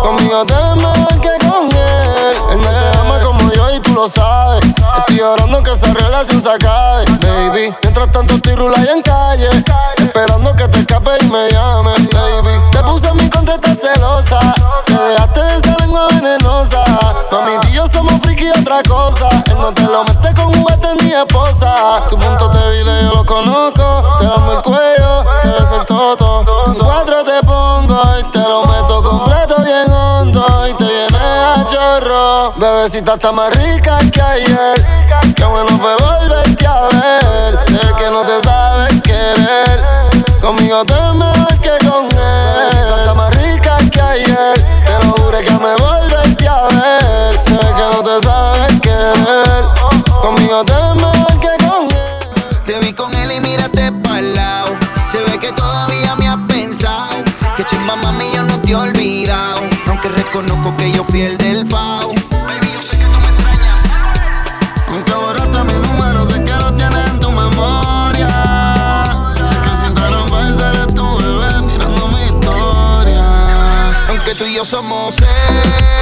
Conmigo 0.02 0.44
te 0.44 0.52
es 0.52 0.76
mejor 0.76 1.20
que 1.20 1.46
con 1.46 1.66
él. 1.66 2.36
Él 2.50 2.60
no 2.60 2.68
te 2.68 2.98
ama 2.98 3.20
como 3.20 3.52
yo 3.52 3.74
y 3.74 3.80
tú 3.80 3.94
lo 3.94 4.08
sabes. 4.08 4.64
Estoy 4.64 5.16
llorando 5.16 5.62
que 5.62 5.72
esa 5.72 5.92
relación 5.92 6.40
se 6.40 6.50
acabe, 6.50 7.04
baby. 7.22 7.74
Mientras 7.82 8.10
tanto 8.10 8.34
estoy 8.34 8.54
rula 8.54 8.78
y 8.84 8.88
en 8.88 9.02
calle. 9.02 9.48
Esperando 10.16 10.54
que 10.54 10.68
te 10.68 10.78
escape 10.78 11.10
y 11.22 11.24
me 11.26 11.50
llames, 11.50 12.08
baby. 12.10 12.70
Te 12.70 12.78
puse 12.84 13.08
en 13.08 13.16
mi 13.16 13.28
contra, 13.28 13.56
estás 13.56 13.80
celosa. 13.80 14.38
Te 14.86 14.92
dejaste 14.92 15.40
de 15.40 15.56
esa 15.56 15.76
lengua 15.80 16.06
venenosa. 16.08 16.84
Mami, 17.32 17.58
tú 17.60 17.66
y 17.66 17.72
yo 17.72 17.88
somos 17.88 18.20
friki 18.22 18.44
y 18.44 18.50
otra 18.50 18.80
cosa. 18.88 19.28
Él 19.46 19.58
no 19.58 19.74
te 19.74 19.82
lo 19.82 20.04
mete 20.04 20.32
con 20.34 20.52
juguete 20.54 20.88
ni 21.02 21.12
esposa. 21.12 22.04
Tu 22.08 22.16
punto 22.16 22.48
vile, 22.48 23.02
yo 23.02 23.12
lo 23.12 23.26
conozco. 23.26 24.16
Te 24.20 24.26
damos 24.26 24.54
el 24.54 24.62
cuello, 24.62 25.24
te 25.42 25.48
beso 25.48 25.80
el 25.80 25.84
toto. 25.84 26.44
En 26.68 26.74
cuatro 26.74 27.24
te 27.24 27.44
pongo 27.44 28.00
y 28.20 28.22
te 28.30 28.38
lo 28.38 28.66
meto 28.66 29.02
completo 29.02 29.62
bien 29.62 29.90
hondo. 29.90 30.46
Y 30.68 30.74
te 30.74 30.84
viene 30.84 31.18
a 31.18 31.66
chorro. 31.66 32.52
Bebecita 32.54 33.14
está 33.14 33.32
más 33.32 33.52
rica 33.56 33.98
que 34.12 34.22
ayer. 34.22 35.34
Qué 35.34 35.44
bueno 35.44 35.76
fue 35.76 35.96
volverte 35.96 36.66
a 36.68 36.82
ver. 36.82 37.58
Sé 37.66 37.94
que 37.98 38.10
no 38.12 38.22
te 38.22 38.40
sabes 38.42 39.02
querer. 39.02 40.03
Conmigo 40.44 40.84
te 40.84 40.92
mejor 40.92 41.58
que 41.62 41.86
con 41.88 42.04
él. 42.04 42.98
Está 42.98 43.14
más 43.14 43.34
rica 43.34 43.78
que 43.90 43.98
ayer. 43.98 44.84
Te 44.84 45.06
lo 45.06 45.14
juro 45.14 45.38
que 45.40 45.52
me 45.52 45.74
volverte 45.76 46.46
a 46.46 46.64
ver. 46.64 47.40
Sé 47.40 47.58
que 47.58 47.96
no 47.96 48.02
te 48.02 48.20
sabes 48.22 48.78
querer. 48.82 49.64
Conmigo 50.20 50.62
te 50.66 50.74
mejor 51.00 51.40
que 51.40 51.64
con 51.64 51.84
él. 51.84 52.62
Te 52.66 52.78
vi 52.80 52.92
con 52.92 53.14
él 53.14 53.32
y 53.32 53.40
mírate 53.40 53.90
pa'l 53.90 54.34
lado. 54.34 54.76
Se 55.06 55.16
ve 55.24 55.38
que 55.38 55.50
todavía 55.50 56.14
me 56.14 56.28
has 56.28 56.36
pensado. 56.46 57.24
Que 57.56 57.64
chimba 57.64 57.96
mami, 57.96 58.30
yo 58.34 58.42
no 58.42 58.60
te 58.60 58.72
he 58.72 58.76
olvidado. 58.76 59.62
Aunque 59.88 60.10
reconozco 60.10 60.76
que 60.76 60.92
yo 60.92 61.04
fui 61.04 61.22
el 61.22 61.38
somos 74.64 75.20
ex. 75.20 75.93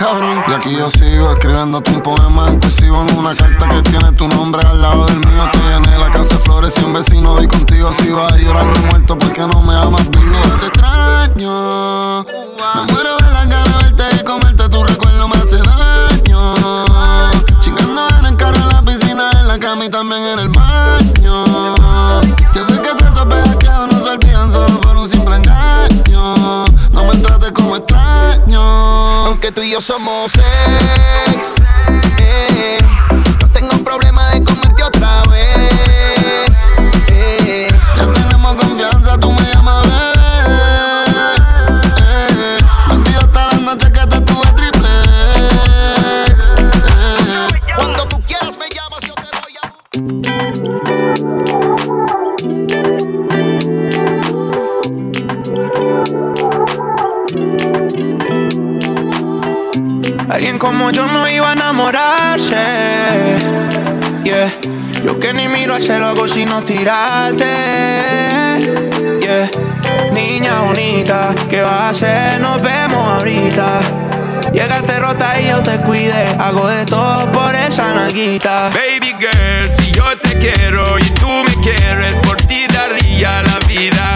Y 0.00 0.52
aquí 0.54 0.74
yo 0.74 0.88
sigo 0.88 1.30
escribiendo 1.32 1.82
un 1.86 2.00
poema 2.00 2.48
impulsivo 2.48 3.04
en 3.06 3.18
una 3.18 3.34
carta 3.34 3.68
que 3.68 3.82
tiene 3.82 4.10
tu 4.12 4.26
nombre 4.28 4.66
al 4.66 4.80
lado 4.80 5.04
del 5.04 5.18
mío. 5.18 5.46
Te 5.52 5.58
llené 5.58 5.98
la 5.98 6.10
casa 6.10 6.36
de 6.36 6.40
flores 6.40 6.78
y 6.80 6.84
un 6.84 6.94
vecino 6.94 7.34
doy 7.34 7.46
contigo. 7.46 7.92
Si 7.92 8.10
vas 8.10 8.34
llorando 8.38 8.80
muerto 8.88 9.18
porque 9.18 9.42
no 9.42 9.60
me 9.60 9.74
amas 9.74 10.08
vivo. 10.08 10.32
Yo 10.48 10.58
te 10.58 10.66
extraño. 10.68 12.24
Somos 29.80 30.32
ex. 31.32 31.59
Como 60.80 60.92
yo 60.92 61.06
no 61.08 61.28
iba 61.28 61.50
a 61.50 61.52
enamorarse. 61.52 62.56
Yeah. 64.24 64.50
Yo 65.04 65.20
que 65.20 65.34
ni 65.34 65.46
miro 65.46 65.74
al 65.74 65.82
cielo 65.82 66.06
hago 66.06 66.26
sino 66.26 66.62
tirarte. 66.62 67.44
Yeah. 69.20 69.50
Niña 70.14 70.60
bonita, 70.60 71.34
¿qué 71.50 71.60
vas 71.60 71.72
a 71.72 71.88
hacer? 71.90 72.40
Nos 72.40 72.62
vemos 72.62 73.06
ahorita. 73.06 73.80
Llegaste 74.54 74.98
rota 75.00 75.38
y 75.38 75.48
yo 75.48 75.62
te 75.62 75.76
cuide. 75.80 76.24
Hago 76.38 76.66
de 76.66 76.86
todo 76.86 77.30
por 77.30 77.54
esa 77.54 77.92
nalguita. 77.92 78.70
Baby 78.70 79.14
girl, 79.20 79.70
si 79.70 79.92
yo 79.92 80.18
te 80.18 80.38
quiero 80.38 80.98
y 80.98 81.10
tú 81.10 81.28
me 81.46 81.54
quieres, 81.60 82.18
por 82.20 82.36
ti 82.38 82.66
daría 82.72 83.42
la 83.42 83.58
vida. 83.68 84.09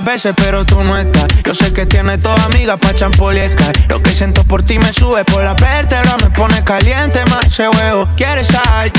Varias 0.00 0.04
veces, 0.04 0.34
pero 0.36 0.64
tú 0.64 0.82
no 0.82 0.96
estás. 0.96 1.28
Yo 1.44 1.54
sé 1.54 1.72
que 1.72 1.86
tienes 1.86 2.18
toda 2.18 2.42
amiga 2.44 2.76
pa' 2.76 2.94
champoliescar. 2.94 3.72
Lo 3.88 4.02
que 4.02 4.10
siento 4.10 4.42
por 4.44 4.62
ti 4.62 4.78
me 4.78 4.92
sube 4.92 5.24
por 5.24 5.44
la 5.44 5.54
vértebra, 5.54 6.16
me 6.22 6.30
pone 6.30 6.64
caliente, 6.64 7.24
más 7.30 7.46
ese 7.46 7.68
huevo. 7.68 8.08
¿Quieres 8.16 8.48
sal? 8.48 8.90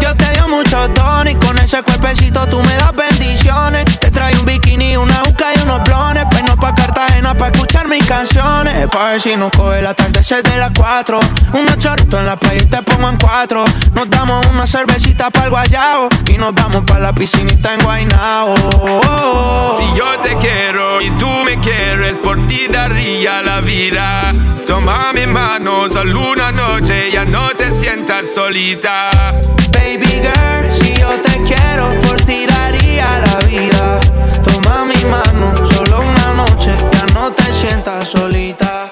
Dios 0.00 0.16
te 0.16 0.32
dio 0.32 0.48
mucho 0.48 0.88
tono 0.90 1.30
y 1.30 1.34
con 1.36 1.56
ese 1.58 1.82
cuerpecito 1.82 2.44
tú 2.46 2.60
me 2.62 2.74
das 2.74 2.92
bendiciones. 2.94 3.84
Te 4.00 4.10
traigo 4.10 4.40
un 4.40 4.46
bikini, 4.46 4.96
una 4.96 5.22
uca 5.28 5.46
y 5.54 5.60
unos 5.62 5.84
blones. 5.84 6.21
Pa' 6.62 6.72
Cartagena 6.76 7.34
pa' 7.36 7.48
escuchar 7.48 7.88
mis 7.88 8.04
canciones. 8.06 8.86
Pa' 8.86 9.10
ver 9.10 9.20
si 9.20 9.34
nos 9.34 9.50
coge 9.50 9.80
el 9.80 9.86
atardecer 9.86 10.44
de 10.44 10.56
las 10.58 10.70
cuatro. 10.70 11.18
Unos 11.52 11.76
choritos 11.78 12.20
en 12.20 12.26
la 12.26 12.36
playa 12.36 12.62
y 12.62 12.66
te 12.66 12.80
pongo 12.82 13.08
en 13.08 13.16
cuatro. 13.16 13.64
Nos 13.94 14.08
damos 14.08 14.46
una 14.46 14.64
cervecita 14.64 15.28
para 15.30 15.46
el 15.46 15.50
guayao. 15.50 16.08
Y 16.28 16.38
nos 16.38 16.54
vamos 16.54 16.84
pa' 16.84 17.00
la 17.00 17.12
piscinita 17.12 17.74
en 17.74 17.82
Guaynao. 17.82 18.54
Si 19.76 19.98
yo 19.98 20.20
te 20.20 20.36
quiero 20.36 21.00
y 21.00 21.10
tú 21.16 21.26
me 21.44 21.58
quieres, 21.58 22.20
por 22.20 22.38
ti 22.46 22.68
daría 22.70 23.42
la 23.42 23.60
vida. 23.60 24.32
Toma 24.64 25.12
mi 25.12 25.26
mano, 25.26 25.90
solo 25.90 26.30
una 26.30 26.52
noche, 26.52 27.10
ya 27.10 27.24
no 27.24 27.48
te 27.56 27.72
sientas 27.72 28.32
solita. 28.32 29.10
Baby 29.72 30.22
girl, 30.22 30.80
si 30.80 30.94
yo 30.94 31.08
te 31.22 31.42
quiero, 31.42 32.00
por 32.02 32.22
ti 32.22 32.46
daría 32.46 33.08
la 33.18 33.46
vida. 33.48 34.00
Toma 34.44 34.84
mi 34.84 35.04
mano, 35.06 35.52
solo 35.68 36.02
una 36.02 36.21
noche, 36.44 36.74
ya 36.92 37.06
no 37.14 37.30
te 37.32 37.52
sientas 37.52 38.08
solita. 38.08 38.91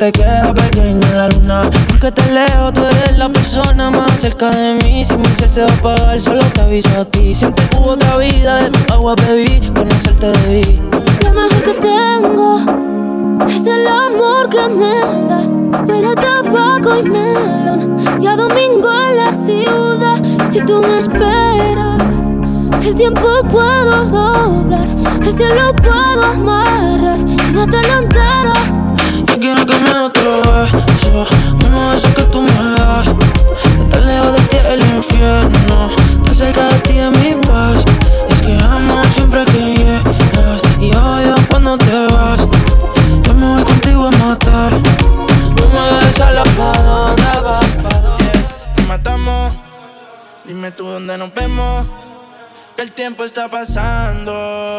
Te 0.00 0.12
queda 0.12 0.54
pequeña 0.54 1.08
en 1.08 1.16
la 1.18 1.28
luna. 1.28 1.70
Porque 1.88 2.10
te 2.10 2.24
leo, 2.32 2.72
tú 2.72 2.80
eres 2.86 3.18
la 3.18 3.28
persona 3.28 3.90
más 3.90 4.18
cerca 4.18 4.48
de 4.50 4.74
mí. 4.82 5.04
Si 5.04 5.14
mi 5.14 5.26
ser 5.34 5.50
se 5.50 5.62
va 5.62 5.70
a 5.70 5.74
apagar, 5.74 6.18
solo 6.18 6.42
te 6.54 6.62
aviso 6.62 6.88
a 6.98 7.04
ti. 7.04 7.34
Siempre 7.34 7.68
hubo 7.76 7.90
otra 7.90 8.16
vida, 8.16 8.62
de 8.62 8.70
tu 8.70 8.94
agua 8.94 9.14
bebí, 9.16 9.60
conocerte 9.76 10.28
debí. 10.28 10.80
Lo 11.22 11.32
mejor 11.34 11.62
que 11.62 11.74
tengo 11.74 12.60
es 13.46 13.66
el 13.66 13.86
amor 13.86 14.48
que 14.48 14.68
me 14.68 15.00
das. 15.28 15.52
Huele 15.86 16.08
a 16.08 16.14
tabaco 16.14 16.98
y 16.98 17.02
melón 17.02 17.98
y 18.22 18.26
a 18.26 18.36
domingo 18.36 18.88
en 19.06 19.16
la 19.18 19.32
ciudad. 19.34 20.22
Si 20.50 20.60
tú 20.64 20.80
me 20.80 20.98
esperas, 20.98 22.30
el 22.82 22.94
tiempo 22.94 23.28
puedo 23.50 24.06
doblar, 24.06 24.88
el 25.22 25.34
cielo 25.34 25.74
puedo 25.76 26.24
amarrar 26.24 27.18
y 27.18 27.52
dártelo 27.52 27.98
entero. 27.98 28.79
Yo 28.79 28.79
quiero 29.40 29.64
que 29.64 29.76
me 29.78 29.90
otro 29.90 30.42
beso, 30.42 31.26
uno 31.66 31.90
de 31.90 31.96
esos 31.96 32.14
que 32.14 32.22
tú 32.24 32.42
me 32.42 32.70
das. 32.76 33.08
Estar 33.78 34.02
lejos 34.02 34.32
de 34.34 34.40
ti 34.42 34.56
el 34.68 34.80
infierno, 34.80 35.88
estar 36.16 36.34
cerca 36.34 36.68
de 36.68 36.78
ti 36.80 36.98
es 36.98 37.10
mi 37.10 37.34
paz. 37.46 37.84
Es 38.28 38.42
que 38.42 38.58
amo 38.58 39.02
siempre 39.14 39.44
que 39.46 39.76
llegas 39.76 40.60
y 40.78 40.94
odio 40.94 41.34
cuando 41.48 41.78
te 41.78 42.06
vas. 42.08 42.46
Yo 43.22 43.34
me 43.34 43.54
voy 43.54 43.62
contigo 43.62 44.06
a 44.06 44.10
matar. 44.10 44.72
No 45.56 45.68
me 45.68 45.94
dejes 45.94 46.16
sola, 46.16 46.42
¿pa' 46.56 46.82
dónde 46.82 47.40
vas? 47.42 47.76
Nos 48.76 48.86
matamos, 48.86 49.52
dime 50.44 50.70
tú 50.72 50.86
dónde 50.86 51.16
nos 51.16 51.32
vemos. 51.32 51.86
que 52.76 52.82
el 52.82 52.92
tiempo 52.92 53.24
está 53.24 53.48
pasando 53.48 54.69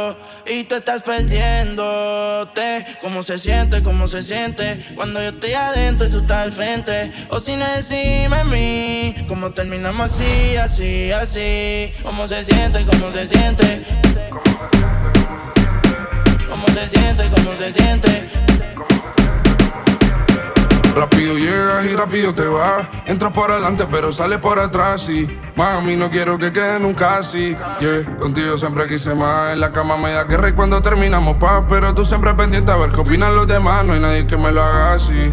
y 0.51 0.63
tú 0.65 0.75
estás 0.75 1.03
perdiéndote. 1.03 2.85
¿Cómo 2.99 3.23
se 3.23 3.37
siente? 3.37 3.81
¿Cómo 3.81 4.07
se 4.07 4.21
siente? 4.21 4.83
Cuando 4.95 5.21
yo 5.21 5.29
estoy 5.29 5.53
adentro 5.53 6.07
y 6.07 6.09
tú 6.09 6.17
estás 6.19 6.43
al 6.43 6.51
frente. 6.51 7.11
O 7.29 7.39
sin 7.39 7.59
decirme 7.59 8.35
a 8.35 8.43
mí, 8.43 9.15
¿cómo 9.27 9.51
terminamos 9.51 10.11
así, 10.11 10.57
así, 10.57 11.11
así? 11.11 11.93
¿Cómo 12.03 12.27
se 12.27 12.43
siente? 12.43 12.83
¿Cómo 12.85 13.11
se 13.11 13.27
siente? 13.27 13.81
¿Cómo 16.49 16.67
se 16.67 16.87
siente? 16.87 17.29
¿Cómo 17.29 17.55
se 17.55 17.71
siente? 17.71 18.27
Rápido 20.95 21.37
llegas 21.37 21.85
y 21.85 21.95
rápido 21.95 22.33
te 22.33 22.45
vas. 22.45 22.87
Entras 23.05 23.31
por 23.31 23.51
adelante, 23.51 23.87
pero 23.89 24.11
sales 24.11 24.39
por 24.39 24.59
atrás. 24.59 25.07
Y 25.09 25.39
mami, 25.55 25.95
no 25.95 26.09
quiero 26.09 26.37
que 26.37 26.51
quede 26.51 26.79
nunca 26.79 27.17
así. 27.17 27.55
Yeah, 27.79 28.17
contigo 28.19 28.57
siempre 28.57 28.87
quise 28.87 29.15
más. 29.15 29.53
En 29.53 29.59
la 29.59 29.71
cama 29.71 29.97
me 29.97 30.11
da 30.11 30.25
guerra 30.25 30.49
y 30.49 30.53
cuando 30.53 30.81
terminamos 30.81 31.37
paz. 31.37 31.63
Pero 31.69 31.93
tú 31.95 32.03
siempre 32.03 32.33
pendiente 32.33 32.71
a 32.71 32.75
ver 32.75 32.91
qué 32.91 33.01
opinan 33.01 33.35
los 33.35 33.47
demás. 33.47 33.85
No 33.85 33.93
hay 33.93 33.99
nadie 33.99 34.27
que 34.27 34.37
me 34.37 34.51
lo 34.51 34.61
haga 34.61 34.93
así. 34.93 35.31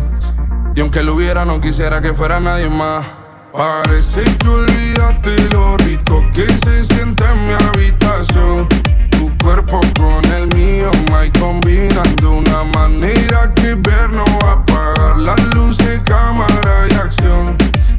Y 0.74 0.80
aunque 0.80 1.02
lo 1.02 1.14
hubiera, 1.14 1.44
no 1.44 1.60
quisiera 1.60 2.01
que 2.01 2.14
fuera 2.14 2.39
nadie 2.39 2.68
más. 2.68 3.05
Parece 3.52 4.22
que 4.22 4.48
olvidaste 4.48 5.36
lo 5.52 5.76
rico 5.78 6.24
que 6.32 6.47
se 6.47 6.85
siente 6.85 7.24
en 7.24 7.48
mi 7.48 7.55
habitación 7.55 8.68
cuerpo 9.43 9.81
con 9.98 10.24
el 10.32 10.47
mío, 10.56 10.90
my 11.10 11.31
combinan 11.39 12.16
de 12.16 12.27
una 12.27 12.65
manera 12.65 13.52
que 13.55 13.74
ver 13.74 14.10
no 14.10 14.24
apagar 14.47 15.19
las 15.19 15.43
luces, 15.55 16.01
cámara 16.05 16.86
y 16.90 16.94
acción. 16.94 17.56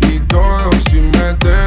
Y 0.10 0.20
todo 0.22 0.70
sin 0.90 1.12
meter 1.12 1.59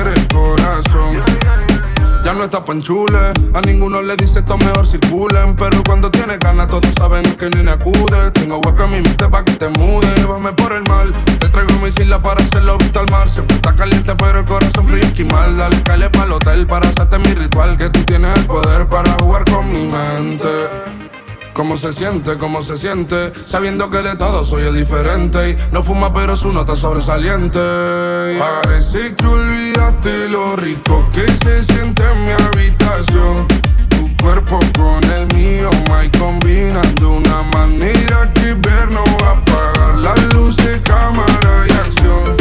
no 2.42 2.46
está 2.46 2.64
panchule, 2.64 3.32
a 3.54 3.60
ninguno 3.60 4.02
le 4.02 4.16
dice 4.16 4.40
esto 4.40 4.58
mejor 4.58 4.84
circulen. 4.84 5.54
Pero 5.54 5.80
cuando 5.84 6.10
tienes 6.10 6.40
ganas, 6.40 6.66
todos 6.66 6.92
saben 6.98 7.22
que 7.36 7.48
ni 7.50 7.68
acude. 7.70 8.32
Tengo 8.32 8.56
hueco 8.56 8.82
en 8.82 8.90
mi 8.90 9.00
mente 9.00 9.28
pa' 9.28 9.44
que 9.44 9.52
te 9.52 9.68
mude. 9.68 10.08
Llévame 10.16 10.52
por 10.52 10.72
el 10.72 10.82
mal, 10.88 11.12
te 11.38 11.48
traigo 11.48 11.72
mi 11.80 11.88
isla 11.88 12.20
para 12.20 12.42
hacerlo 12.42 12.78
visto 12.78 12.98
al 12.98 13.08
mar. 13.12 13.30
Siempre 13.30 13.54
está 13.54 13.76
caliente, 13.76 14.14
pero 14.16 14.40
el 14.40 14.44
corazón 14.44 14.88
frío 14.88 15.04
esquimal. 15.04 15.56
Dale, 15.56 15.82
cale 15.84 16.10
para 16.10 16.24
el 16.24 16.32
hotel 16.32 16.66
para 16.66 16.88
hacerte 16.88 17.18
mi 17.20 17.32
ritual. 17.32 17.76
Que 17.76 17.90
tú 17.90 18.02
tienes 18.02 18.36
el 18.36 18.46
poder 18.46 18.88
para 18.88 19.12
jugar 19.20 19.44
con 19.44 19.72
mi 19.72 19.86
mente. 19.86 21.01
¿Cómo 21.54 21.76
se 21.76 21.92
siente? 21.92 22.38
¿Cómo 22.38 22.62
se 22.62 22.78
siente? 22.78 23.32
Sabiendo 23.46 23.90
que 23.90 23.98
de 23.98 24.16
todo 24.16 24.42
soy 24.42 24.62
el 24.62 24.74
diferente 24.74 25.50
y 25.50 25.56
no 25.72 25.82
fuma 25.82 26.12
pero 26.12 26.34
su 26.36 26.50
nota 26.50 26.74
sobresaliente. 26.74 27.58
Parece 28.38 29.14
que 29.14 29.26
olvidaste 29.26 30.28
lo 30.30 30.56
rico 30.56 31.06
que 31.12 31.26
se 31.44 31.62
siente 31.64 32.02
en 32.10 32.26
mi 32.26 32.32
habitación. 32.32 33.46
Tu 33.90 34.16
cuerpo 34.22 34.58
con 34.78 35.04
el 35.12 35.26
mío, 35.34 35.68
my 35.90 36.10
combinan 36.18 36.94
de 36.94 37.04
una 37.04 37.42
manera 37.42 38.32
que 38.32 38.54
ver 38.54 38.90
no 38.90 39.04
va 39.22 39.28
a 39.28 39.32
apagar 39.32 39.98
las 39.98 40.34
luces, 40.34 40.80
cámara 40.84 41.66
y 41.68 41.72
acción. 41.72 42.36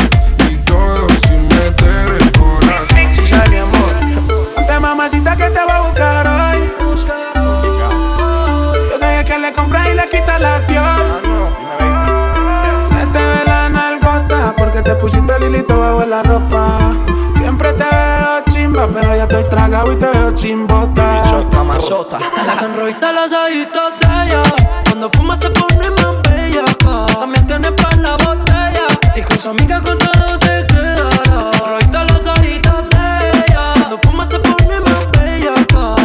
Y 0.50 0.56
todo 0.66 1.08
sin 1.28 1.48
meter 1.50 2.18
el 2.18 2.32
corazón. 2.32 2.72
Mamacita 4.82 5.38
que 5.38 5.50
te 5.50 5.66
va 5.66 5.78
a 5.78 5.82
buscar. 5.82 6.51
Le 9.42 9.52
compra 9.54 9.90
y 9.90 9.96
le 9.96 10.08
quita 10.08 10.38
la 10.38 10.60
Dior. 10.62 11.22
Se 12.88 13.06
te 13.08 13.18
ve 13.18 13.44
la 13.46 13.70
nalgota 13.70 14.54
porque 14.56 14.82
te 14.84 14.94
pusiste 14.96 15.36
el 15.38 15.44
hilito 15.44 15.80
bajo 15.80 16.06
la 16.06 16.22
ropa. 16.22 16.94
Siempre 17.34 17.74
te 17.74 17.84
veo 17.84 18.44
chimba, 18.50 18.88
pero 18.88 19.16
ya 19.16 19.24
estoy 19.24 19.44
tragado 19.50 19.92
y 19.92 19.96
te 19.96 20.08
veo 20.08 20.32
chimbota. 20.36 21.24
Mamazota. 21.54 22.20
La 22.46 22.54
sonrojita 22.60 23.12
los 23.12 23.32
ojitos 23.32 24.00
de 24.00 24.06
ella. 24.26 24.44
Cuando 24.86 25.10
fuma 25.10 25.36
se 25.36 25.50
pone 25.50 25.90
más 25.90 26.22
bella. 26.30 26.64
También 27.20 27.48
tiene 27.48 27.72
para 27.72 27.98
la 27.98 28.12
botella. 28.18 28.86
Y 29.16 29.22
con 29.22 29.40
su 29.40 29.50
amiga 29.50 29.82
con 29.82 29.98
todo 29.98 30.38
se 30.38 30.68
queda. 30.68 31.10
La 31.34 31.58
sonrojita 31.58 32.04
los 32.04 32.28
ojitos 32.28 32.90
de 32.90 33.30
ella. 33.30 33.74
Cuando 33.74 33.98
fuma 33.98 34.26
se 34.28 34.38
pone 34.40 34.80
más 34.82 35.12
bella. 35.20 35.54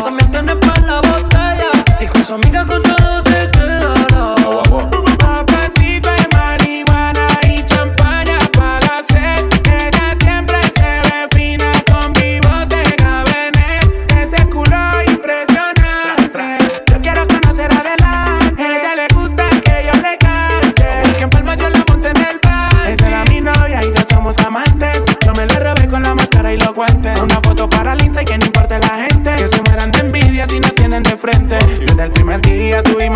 También 0.03 0.31
tiene 0.31 0.57
para 0.57 0.81
la 0.81 0.97
botella. 1.03 1.71
Y 2.01 2.07
con 2.07 2.25
su 2.25 2.35
amiga 2.35 2.65
con 2.65 2.83
todo 2.83 2.96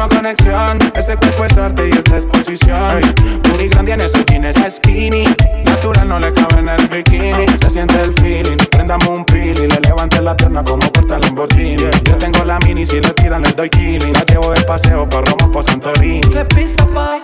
conexión. 0.09 0.79
Ese 0.95 1.17
cuerpo 1.17 1.45
es 1.45 1.57
arte 1.57 1.89
y 1.89 1.93
esta 1.93 2.17
exposición. 2.17 3.01
Puri 3.43 3.69
grande 3.69 3.93
en 3.93 4.01
ese 4.03 4.25
jean, 4.25 4.45
esa 4.45 4.71
skinny. 4.71 5.25
Natural 5.65 6.09
no 6.09 6.19
le 6.19 6.33
cabe 6.33 6.61
en 6.61 6.69
el 6.69 6.89
bikini. 6.89 7.47
Se 7.59 7.71
siente 7.71 8.03
el 8.03 8.13
feeling. 8.15 8.59
Prendamos 8.71 9.09
un 9.09 9.25
pili. 9.25 9.67
Le 9.67 9.81
levante 9.81 10.21
la 10.21 10.37
pierna 10.37 10.63
como 10.63 10.91
porta 10.93 11.19
Lamborghini. 11.19 11.85
Yo 12.05 12.17
tengo 12.19 12.45
la 12.45 12.59
mini, 12.61 12.85
si 12.85 13.01
le 13.01 13.11
tiran 13.11 13.43
le 13.43 13.53
doy 13.53 13.71
killing. 13.71 14.13
La 14.13 14.25
llevo 14.25 14.53
de 14.53 14.63
paseo 14.63 15.09
por 15.09 15.27
Roma, 15.27 15.51
por 15.51 15.65
Santorini. 15.65 16.21
¿Qué 16.21 16.45
pista, 16.45 16.87
pa? 16.87 17.19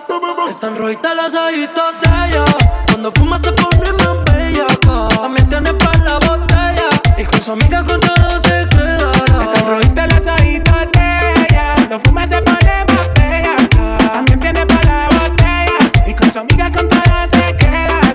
Están 0.48 0.76
rojitas 0.76 1.14
las 1.16 1.34
ojitos 1.34 1.92
de 2.00 2.28
ella. 2.28 2.44
Cuando 2.86 3.10
fuma 3.12 3.38
se 3.38 3.52
pone 3.52 3.92
más 3.92 4.34
bella. 4.34 4.66
También 5.20 5.48
tiene 5.48 5.74
para 5.74 5.98
la 5.98 6.14
botella. 6.14 6.88
Y 7.18 7.24
con 7.24 7.42
su 7.42 7.52
amiga 7.52 7.84
con 7.84 8.00
todo 8.00 8.40
se 8.40 8.66
queda. 8.70 9.10
Están 9.42 9.66
rojitas 9.66 10.08
las 10.08 10.26
ojitos 10.26 10.74
de 10.74 10.82
ella. 10.82 10.95
Cuando 11.97 12.10
fuma 12.10 12.27
se 12.27 12.43
pone 12.43 12.77
amiga 16.40 16.70
con 16.70 16.86
todas 16.89 17.31
se 17.31 17.56
queda. 17.56 18.06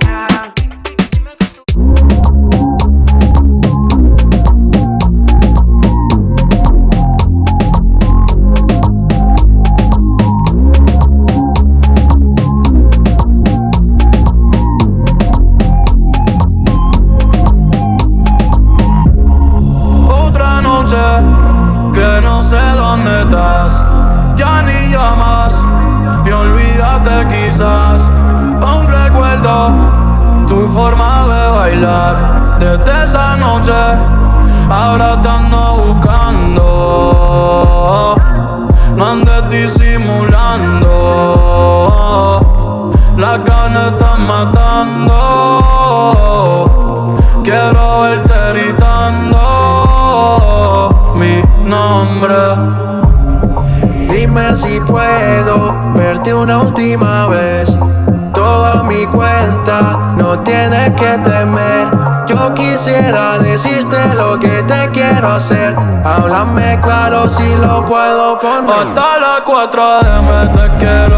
Háblame 66.03 66.79
claro 66.81 67.29
si 67.29 67.55
lo 67.55 67.85
puedo 67.85 68.37
poner. 68.39 68.73
Hasta 68.73 69.19
las 69.19 69.41
4 69.41 69.99
de 70.01 70.49
te 70.49 70.77
quiero 70.77 71.10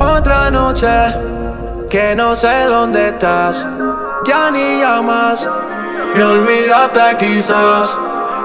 Otra 0.00 0.50
noche 0.50 0.88
que 1.88 2.14
no 2.14 2.34
sé 2.34 2.66
dónde 2.66 3.08
estás, 3.08 3.66
ya 4.24 4.50
ni 4.50 4.80
llamas, 4.80 5.48
me 6.14 6.22
olvidaste 6.22 7.16
quizás. 7.18 7.98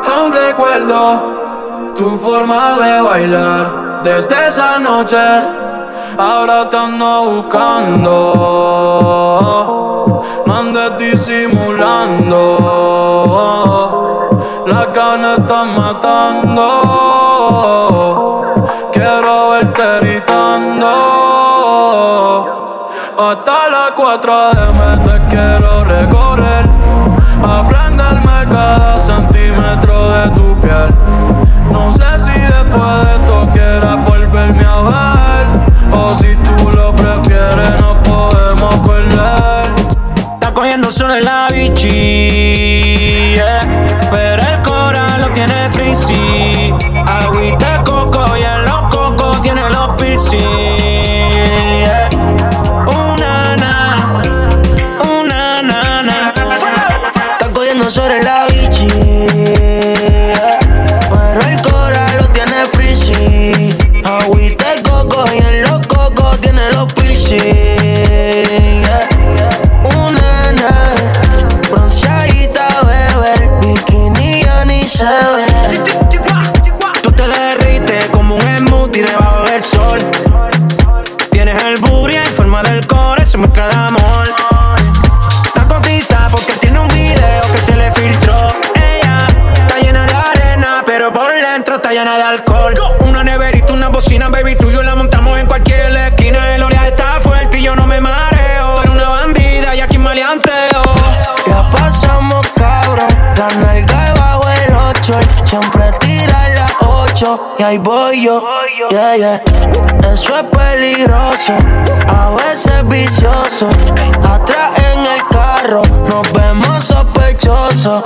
Aún 0.05 0.31
recuerdo 0.31 1.93
tu 1.95 2.17
forma 2.17 2.77
de 2.79 3.01
bailar 3.01 4.01
desde 4.03 4.47
esa 4.47 4.79
noche. 4.79 5.17
Ahora 6.17 6.69
te 6.69 6.77
ando 6.77 7.25
buscando, 7.25 8.13
no 10.45 10.55
andes 10.55 10.97
disimulando. 10.97 12.39
La 14.65 14.85
gana 14.85 15.35
están 15.35 15.75
matando. 15.77 17.27
Las 24.27 24.56
ahí 107.67 107.77
voy 107.77 108.23
yo, 108.23 108.41
yeah, 108.89 109.17
yeah 109.17 109.41
Eso 110.13 110.33
es 110.35 110.43
peligroso, 110.43 111.53
a 112.07 112.35
veces 112.35 112.87
vicioso 112.87 113.69
Atrás 114.23 114.71
en 114.77 115.05
el 115.05 115.21
carro, 115.29 115.81
nos 116.07 116.31
vemos 116.31 116.85
sospechosos 116.85 118.05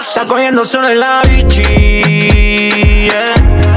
Está 0.00 0.26
cogiendo 0.26 0.66
solo 0.66 0.88
en 0.88 1.00
la 1.00 1.22
yeah. 1.22 1.62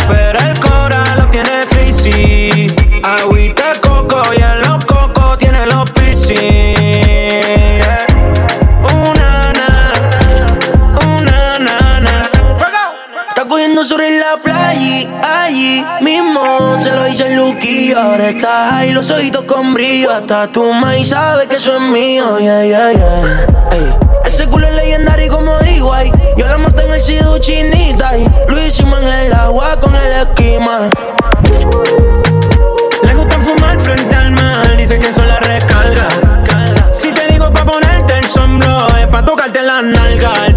Pero 0.08 0.40
el 0.40 0.60
coral 0.60 1.20
lo 1.20 1.28
tiene 1.30 1.66
frizzy. 1.68 2.68
Agüita 3.04 3.74
coco 3.82 4.22
y 4.38 4.42
en 4.42 4.62
los 4.62 4.84
cocos 4.86 5.38
tiene 5.38 5.66
los 5.68 5.90
piercing. 5.92 6.76
sobre 13.86 14.18
la 14.18 14.38
playa, 14.38 14.55
allí 15.24 15.86
mismo 16.02 16.78
se 16.82 16.92
lo 16.92 17.08
hice 17.08 17.28
el 17.28 17.36
Luquillo. 17.36 18.00
Ahora 18.00 18.30
estás 18.30 18.74
ahí, 18.74 18.92
los 18.92 19.10
ojitos 19.10 19.46
con 19.46 19.74
brillo. 19.74 20.12
Hasta 20.12 20.48
tu 20.52 20.64
maíz 20.74 21.10
sabe 21.10 21.48
que 21.48 21.56
eso 21.56 21.76
es 21.76 21.82
mío, 21.82 22.38
yeah, 22.40 22.64
yeah, 22.64 22.92
yeah. 22.92 23.46
Ese 24.26 24.48
culo 24.48 24.68
es 24.68 24.76
legendario 24.76 25.32
como 25.32 25.58
digo 25.60 25.94
ahí. 25.94 26.12
Yo 26.38 26.48
la 26.48 26.58
monté 26.58 26.84
en 26.84 26.92
el 26.92 27.02
sido 27.02 27.38
chinita 27.38 28.18
y 28.18 28.28
lo 28.48 28.62
hicimos 28.62 29.02
en 29.02 29.08
el 29.08 29.34
agua 29.34 29.80
con 29.80 29.96
el 29.96 30.12
esquema. 30.12 30.90
Le 33.04 33.14
gusta 33.14 33.40
fumar 33.40 33.80
frente 33.80 34.16
al 34.16 34.32
mar, 34.32 34.76
dice 34.78 35.00
que 35.00 35.08
eso 35.08 35.24
la 35.24 35.40
recarga. 35.40 36.08
Si 36.92 37.12
te 37.12 37.28
digo 37.32 37.52
pa' 37.52 37.66
ponerte 37.66 38.18
el 38.18 38.28
sombro, 38.28 38.88
es 38.98 39.08
pa' 39.08 39.24
tocarte 39.24 39.62
la 39.62 39.82
nalga. 39.82 40.55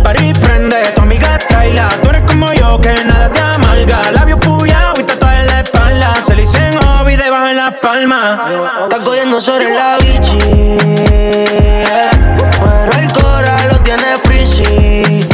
Tú 2.02 2.08
eres 2.10 2.22
como 2.22 2.52
yo, 2.52 2.80
que 2.80 2.92
nada 3.04 3.30
te 3.30 3.40
amarga. 3.40 4.10
Labios 4.12 4.40
puyados 4.40 4.98
y 4.98 5.04
tatuaje 5.04 5.40
en 5.40 5.46
la 5.46 5.60
espalda. 5.60 6.14
Se 6.26 6.34
le 6.34 6.42
dicen 6.42 6.76
hobby 6.80 7.16
debajo 7.16 7.48
en 7.48 7.56
las 7.56 7.74
palmas. 7.74 8.40
Estás 8.82 9.00
cogiendo 9.00 9.40
sobre 9.40 9.72
la 9.74 9.96
bichi. 9.98 10.38
Eh, 10.40 12.10
pero 12.60 12.92
el 13.00 13.12
cora 13.12 13.66
lo 13.70 13.78
tiene 13.80 14.16
frisky. 14.24 15.26